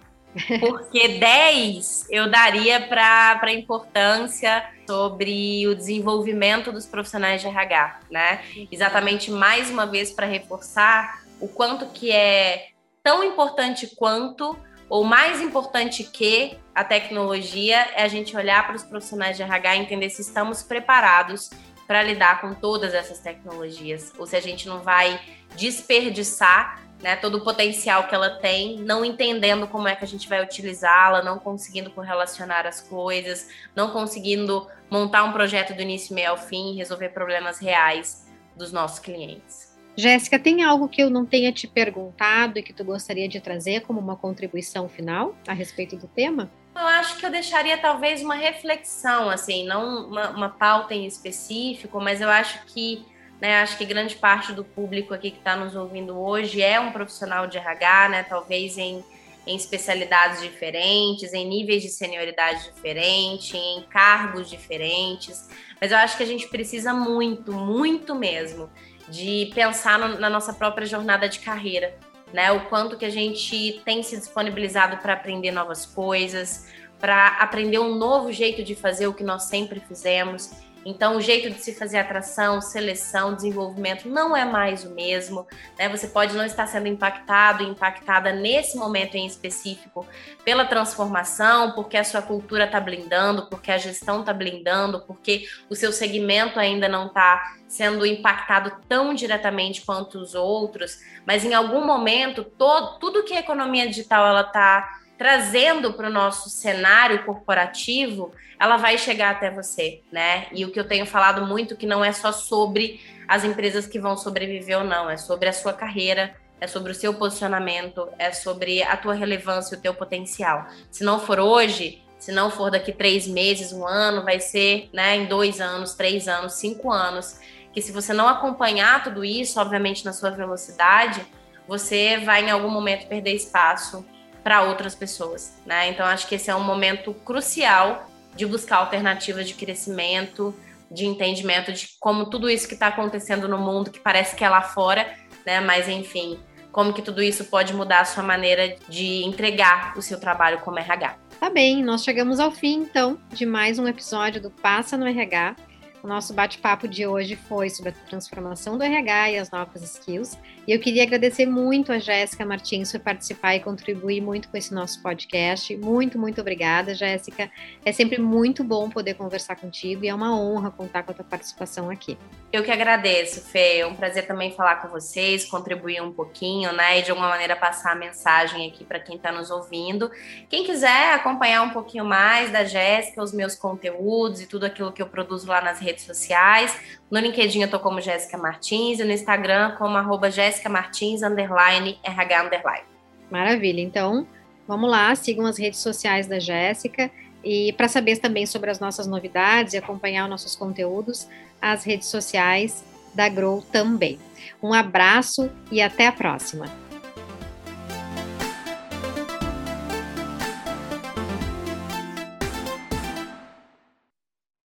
Porque 0.62 1.06
10 1.20 2.08
eu 2.10 2.32
daria 2.32 2.80
para 2.80 3.42
a 3.42 3.52
importância 3.52 4.64
sobre 4.88 5.68
o 5.68 5.76
desenvolvimento 5.76 6.72
dos 6.72 6.86
profissionais 6.86 7.42
de 7.42 7.48
RH, 7.48 8.00
né? 8.10 8.42
Exatamente 8.72 9.30
mais 9.30 9.70
uma 9.70 9.86
vez 9.86 10.12
para 10.12 10.26
reforçar 10.26 11.24
o 11.42 11.48
quanto 11.50 11.88
que 11.88 12.10
é 12.10 12.70
tão 13.04 13.22
importante 13.22 13.94
quanto 13.98 14.58
ou 14.88 15.04
mais 15.04 15.42
importante 15.42 16.06
que 16.06 16.58
a 16.74 16.86
tecnologia 16.86 17.86
é 17.96 18.04
a 18.04 18.08
gente 18.08 18.36
olhar 18.38 18.66
para 18.66 18.78
os 18.78 18.84
profissionais 18.84 19.36
de 19.36 19.44
RH 19.44 19.76
e 19.76 19.80
entender 19.80 20.10
se 20.10 20.22
estamos 20.22 20.64
preparados 20.64 21.50
para 21.86 22.02
lidar 22.02 22.40
com 22.40 22.54
todas 22.54 22.94
essas 22.94 23.20
tecnologias, 23.20 24.14
ou 24.18 24.26
se 24.26 24.38
a 24.38 24.40
gente 24.40 24.66
não 24.70 24.80
vai 24.80 25.20
desperdiçar 25.58 26.80
né, 27.02 27.16
todo 27.16 27.36
o 27.36 27.44
potencial 27.44 28.08
que 28.08 28.16
ela 28.16 28.30
tem, 28.30 28.78
não 28.78 29.04
entendendo 29.04 29.68
como 29.68 29.88
é 29.88 29.96
que 29.96 30.04
a 30.04 30.08
gente 30.08 30.30
vai 30.30 30.44
utilizá-la, 30.44 31.24
não 31.24 31.40
conseguindo 31.40 31.90
correlacionar 31.90 32.66
as 32.66 32.82
coisas, 32.82 33.50
não 33.76 33.92
conseguindo 33.92 34.68
montar 34.90 35.24
um 35.24 35.32
projeto 35.32 35.74
do 35.74 35.82
início, 35.82 36.14
meio 36.14 36.32
ao 36.32 36.38
fim 36.38 36.74
e 36.74 36.78
resolver 36.78 37.10
problemas 37.10 37.60
reais 37.60 38.28
dos 38.56 38.72
nossos 38.72 39.00
clientes. 39.00 39.72
Jéssica, 39.96 40.40
tem 40.40 40.64
algo 40.64 40.88
que 40.88 41.02
eu 41.02 41.10
não 41.10 41.26
tenha 41.26 41.52
te 41.52 41.68
perguntado 41.68 42.58
e 42.58 42.64
que 42.64 42.74
tu 42.74 42.84
gostaria 42.84 43.28
de 43.28 43.42
trazer 43.42 43.82
como 43.82 44.00
uma 44.00 44.16
contribuição 44.16 44.88
final 44.88 45.36
a 45.48 45.54
respeito 45.54 45.98
do 45.98 46.08
tema? 46.08 46.50
Eu 46.74 46.88
acho 46.88 47.18
que 47.18 47.26
eu 47.26 47.30
deixaria 47.30 47.78
talvez 47.78 48.24
uma 48.24 48.36
reflexão, 48.36 49.30
assim, 49.30 49.66
não 49.66 50.08
uma, 50.08 50.30
uma 50.30 50.50
pauta 50.50 50.94
em 50.94 51.06
específico, 51.06 52.00
mas 52.00 52.22
eu 52.22 52.30
acho 52.30 52.66
que 52.68 53.06
né? 53.42 53.60
Acho 53.60 53.76
que 53.76 53.86
grande 53.86 54.16
parte 54.16 54.54
do 54.54 54.64
público 54.64 55.16
aqui 55.16 55.32
que 55.32 55.40
está 55.40 55.56
nos 55.56 55.76
ouvindo 55.76 56.18
hoje 56.18 56.62
é 56.62 56.80
um 56.80 56.92
profissional 56.92 57.48
de 57.48 57.58
RH, 57.58 58.10
né? 58.10 58.24
Talvez 58.24 58.78
em, 58.78 59.04
em 59.48 59.56
especialidades 59.56 60.42
diferentes, 60.42 61.34
em 61.34 61.48
níveis 61.48 61.82
de 61.82 61.90
senioridade 61.90 62.72
diferentes, 62.72 63.56
em 63.56 63.82
cargos 63.90 64.48
diferentes. 64.48 65.50
Mas 65.82 65.92
eu 65.92 65.98
acho 65.98 66.16
que 66.16 66.22
a 66.22 66.28
gente 66.28 66.48
precisa 66.50 66.94
muito, 66.94 67.52
muito 67.52 68.14
mesmo, 68.14 68.70
de 69.10 69.52
pensar 69.56 69.98
no, 69.98 70.20
na 70.20 70.30
nossa 70.30 70.54
própria 70.54 70.86
jornada 70.86 71.28
de 71.28 71.40
carreira. 71.40 71.98
Né, 72.32 72.50
o 72.50 72.62
quanto 72.70 72.96
que 72.96 73.04
a 73.04 73.10
gente 73.10 73.82
tem 73.84 74.02
se 74.04 74.16
disponibilizado 74.16 74.96
para 75.00 75.12
aprender 75.12 75.52
novas 75.52 75.86
coisas, 75.86 76.66
para 76.98 77.28
aprender 77.28 77.78
um 77.80 77.94
novo 77.94 78.32
jeito 78.32 78.64
de 78.64 78.74
fazer 78.74 79.06
o 79.06 79.14
que 79.14 79.22
nós 79.22 79.44
sempre 79.50 79.82
fizemos. 79.82 80.50
Então, 80.86 81.18
o 81.18 81.22
jeito 81.22 81.50
de 81.50 81.62
se 81.62 81.74
fazer 81.74 82.00
atração, 82.00 82.60
seleção, 82.62 83.36
desenvolvimento 83.36 84.10
não 84.10 84.36
é 84.36 84.44
mais 84.46 84.84
o 84.84 84.94
mesmo. 84.94 85.46
Né? 85.78 85.88
Você 85.90 86.08
pode 86.08 86.36
não 86.36 86.46
estar 86.46 86.66
sendo 86.68 86.88
impactado, 86.88 87.64
impactada 87.64 88.34
nesse 88.34 88.78
momento 88.78 89.16
em 89.16 89.26
específico 89.26 90.06
pela 90.44 90.66
transformação, 90.66 91.74
porque 91.74 91.98
a 91.98 92.04
sua 92.04 92.22
cultura 92.22 92.66
está 92.66 92.80
blindando, 92.80 93.48
porque 93.48 93.72
a 93.72 93.78
gestão 93.78 94.22
está 94.22 94.34
blindando, 94.34 95.02
porque 95.02 95.46
o 95.70 95.76
seu 95.76 95.92
segmento 95.92 96.60
ainda 96.60 96.90
não 96.90 97.08
está 97.08 97.56
sendo 97.68 98.06
impactado 98.06 98.72
tão 98.90 99.14
diretamente 99.14 99.82
quanto 99.82 100.18
os 100.18 100.34
outros. 100.34 101.00
Mas 101.26 101.46
em 101.46 101.54
algum 101.54 101.86
momento, 101.86 102.44
todo, 102.44 102.98
tudo 103.00 103.24
que 103.24 103.34
a 103.34 103.40
economia 103.40 103.88
digital 103.88 104.26
ela 104.26 104.42
está 104.42 105.01
trazendo 105.22 105.94
para 105.94 106.08
o 106.08 106.12
nosso 106.12 106.50
cenário 106.50 107.24
corporativo, 107.24 108.34
ela 108.60 108.76
vai 108.76 108.98
chegar 108.98 109.30
até 109.30 109.52
você, 109.52 110.02
né? 110.12 110.48
E 110.52 110.66
o 110.66 110.72
que 110.72 110.80
eu 110.80 110.88
tenho 110.88 111.06
falado 111.06 111.46
muito 111.46 111.78
que 111.78 111.86
não 111.86 112.04
é 112.04 112.12
só 112.12 112.32
sobre 112.32 113.00
as 113.28 113.44
empresas 113.44 113.86
que 113.86 114.00
vão 114.00 114.18
sobreviver 114.18 114.80
ou 114.80 114.84
não, 114.84 115.08
é 115.08 115.18
sobre 115.18 115.48
a 115.48 115.54
sua 115.54 115.74
carreira, 115.74 116.34
é 116.60 116.66
sobre 116.66 116.92
o 116.92 116.96
seu 116.96 117.14
posicionamento, 117.14 118.10
é 118.18 118.32
sobre 118.32 118.82
a 118.82 118.98
tua 118.98 119.14
relevância, 119.14 119.78
o 119.78 119.80
teu 119.80 119.94
potencial. 119.94 120.66
Se 120.90 121.04
não 121.04 121.20
for 121.20 121.40
hoje, 121.40 122.02
se 122.18 122.32
não 122.32 122.50
for 122.50 122.72
daqui 122.72 122.92
três 122.92 123.28
meses, 123.28 123.72
um 123.72 123.86
ano, 123.86 124.24
vai 124.24 124.40
ser, 124.40 124.90
né? 124.92 125.18
Em 125.18 125.28
dois 125.28 125.62
anos, 125.62 125.94
três 125.94 126.28
anos, 126.28 126.54
cinco 126.54 126.92
anos. 126.92 127.40
que 127.72 127.80
se 127.80 127.92
você 127.92 128.12
não 128.12 128.28
acompanhar 128.28 129.04
tudo 129.04 129.24
isso, 129.24 129.62
obviamente 129.62 130.04
na 130.04 130.14
sua 130.14 130.32
velocidade, 130.32 131.24
você 131.68 132.18
vai 132.18 132.44
em 132.44 132.50
algum 132.50 132.70
momento 132.70 133.08
perder 133.08 133.36
espaço 133.36 134.04
para 134.44 134.64
outras 134.64 134.96
pessoas, 134.96 135.54
né? 135.66 135.90
Então 135.90 136.06
acho 136.06 136.28
que 136.28 136.36
esse 136.36 136.50
é 136.50 136.56
um 136.56 136.64
momento 136.64 137.14
crucial 137.14 138.10
de 138.36 138.46
buscar 138.46 138.78
alternativas 138.78 139.48
de 139.48 139.54
crescimento, 139.54 140.56
de 140.90 141.06
entendimento 141.06 141.72
de 141.72 141.90
como 142.00 142.30
tudo 142.30 142.50
isso 142.50 142.68
que 142.68 142.74
está 142.74 142.88
acontecendo 142.88 143.48
no 143.48 143.58
mundo, 143.58 143.92
que 143.92 144.00
parece 144.00 144.36
que 144.36 144.44
é 144.44 144.50
lá 144.50 144.62
fora, 144.62 145.14
né? 145.46 145.60
Mas 145.60 145.88
enfim, 145.88 146.40
como 146.72 146.94
que 146.94 147.02
tudo 147.02 147.22
isso 147.22 147.46
pode 147.46 147.74
mudar 147.74 148.02
a 148.02 148.06
sua 148.06 148.24
maneira 148.24 148.76
de 148.88 149.24
entregar 149.24 149.94
o 149.98 150.02
seu 150.02 150.20
trabalho 150.20 150.60
como 150.60 150.80
RH. 150.80 151.18
Tá 151.40 151.50
bem, 151.50 151.84
nós 151.84 152.04
chegamos 152.04 152.40
ao 152.40 152.52
fim 152.52 152.84
então 152.84 153.20
de 153.30 153.46
mais 153.46 153.80
um 153.80 153.88
episódio 153.88 154.42
do 154.42 154.52
Passa 154.52 154.98
no 154.98 155.08
RH. 155.08 155.56
O 156.04 156.08
nosso 156.08 156.34
bate-papo 156.34 156.88
de 156.88 157.06
hoje 157.06 157.36
foi 157.36 157.70
sobre 157.70 157.92
a 157.92 158.10
transformação 158.10 158.76
do 158.76 158.84
RH 158.84 159.32
e 159.32 159.38
as 159.38 159.52
novas 159.52 159.84
skills. 159.84 160.36
E 160.68 160.72
eu 160.72 160.80
queria 160.80 161.04
agradecer 161.04 161.46
muito 161.46 161.92
a 161.92 162.00
Jéssica 162.00 162.44
Martins 162.44 162.92
por 162.92 163.02
participar 163.02 163.56
e 163.56 163.60
contribuir 163.60 164.20
muito 164.20 164.50
com 164.50 164.58
esse 164.58 164.74
nosso 164.74 165.00
podcast. 165.04 165.78
Muito, 165.78 166.18
muito 166.18 166.42
obrigada, 166.42 166.96
Jéssica. 166.96 167.52
É 167.86 167.92
sempre 167.92 168.20
muito 168.20 168.64
bom 168.64 168.90
poder 168.90 169.14
conversar 169.14 169.56
contigo 169.56 170.04
e 170.04 170.08
é 170.08 170.14
uma 170.14 170.36
honra 170.36 170.72
contar 170.72 171.04
com 171.04 171.12
a 171.12 171.14
tua 171.14 171.26
participação 171.26 171.88
aqui. 171.88 172.18
Eu 172.52 172.64
que 172.64 172.72
agradeço, 172.72 173.42
Fê. 173.42 173.78
É 173.80 173.86
um 173.86 173.96
prazer 173.96 174.26
também 174.26 174.52
falar 174.52 174.78
com 174.78 174.88
vocês, 174.88 175.46
contribuir 175.46 176.02
um 176.02 176.12
pouquinho, 176.12 176.74
né? 176.74 177.00
E 177.00 177.04
de 177.04 177.12
alguma 177.12 177.30
maneira 177.30 177.56
passar 177.56 177.92
a 177.92 177.96
mensagem 177.96 178.68
aqui 178.68 178.84
para 178.84 179.00
quem 179.00 179.18
está 179.18 179.32
nos 179.32 179.52
ouvindo. 179.52 180.12
Quem 180.50 180.64
quiser 180.64 181.14
acompanhar 181.14 181.62
um 181.62 181.70
pouquinho 181.70 182.06
mais 182.06 182.52
da 182.52 182.64
Jéssica, 182.64 183.22
os 183.22 183.32
meus 183.32 183.56
conteúdos 183.56 184.42
e 184.42 184.48
tudo 184.48 184.66
aquilo 184.66 184.92
que 184.92 185.02
eu 185.02 185.08
produzo 185.08 185.48
lá 185.48 185.62
nas 185.62 185.80
redes 185.92 186.06
sociais. 186.06 186.76
No 187.10 187.20
LinkedIn 187.20 187.62
eu 187.62 187.70
tô 187.70 187.80
como 187.80 188.02
Jéssica 188.02 188.38
Martins 188.38 189.00
e 189.00 189.04
no 189.04 189.12
Instagram 189.12 189.76
como 189.78 189.98
arroba 189.98 190.32
Jéssica 190.32 190.70
Martins, 190.70 191.22
underline, 191.22 192.00
RH, 192.04 192.44
underline. 192.44 192.86
Maravilha. 193.30 193.82
Então, 193.82 194.26
vamos 194.68 194.90
lá, 194.90 195.14
sigam 195.16 195.46
as 195.46 195.58
redes 195.58 195.80
sociais 195.80 196.28
da 196.28 196.40
Jéssica. 196.40 197.12
E 197.44 197.74
para 197.74 197.88
saber 197.88 198.18
também 198.18 198.46
sobre 198.46 198.70
as 198.70 198.80
nossas 198.80 199.08
novidades 199.08 199.74
e 199.74 199.78
acompanhar 199.78 200.26
os 200.26 200.30
nossos 200.30 200.56
conteúdos, 200.56 201.28
as 201.62 201.84
redes 201.84 202.08
sociais 202.08 202.84
da 203.14 203.28
Grow 203.28 203.62
também. 203.62 204.20
Um 204.62 204.74
abraço 204.74 205.50
e 205.72 205.82
até 205.82 206.08
a 206.08 206.12
próxima! 206.12 206.91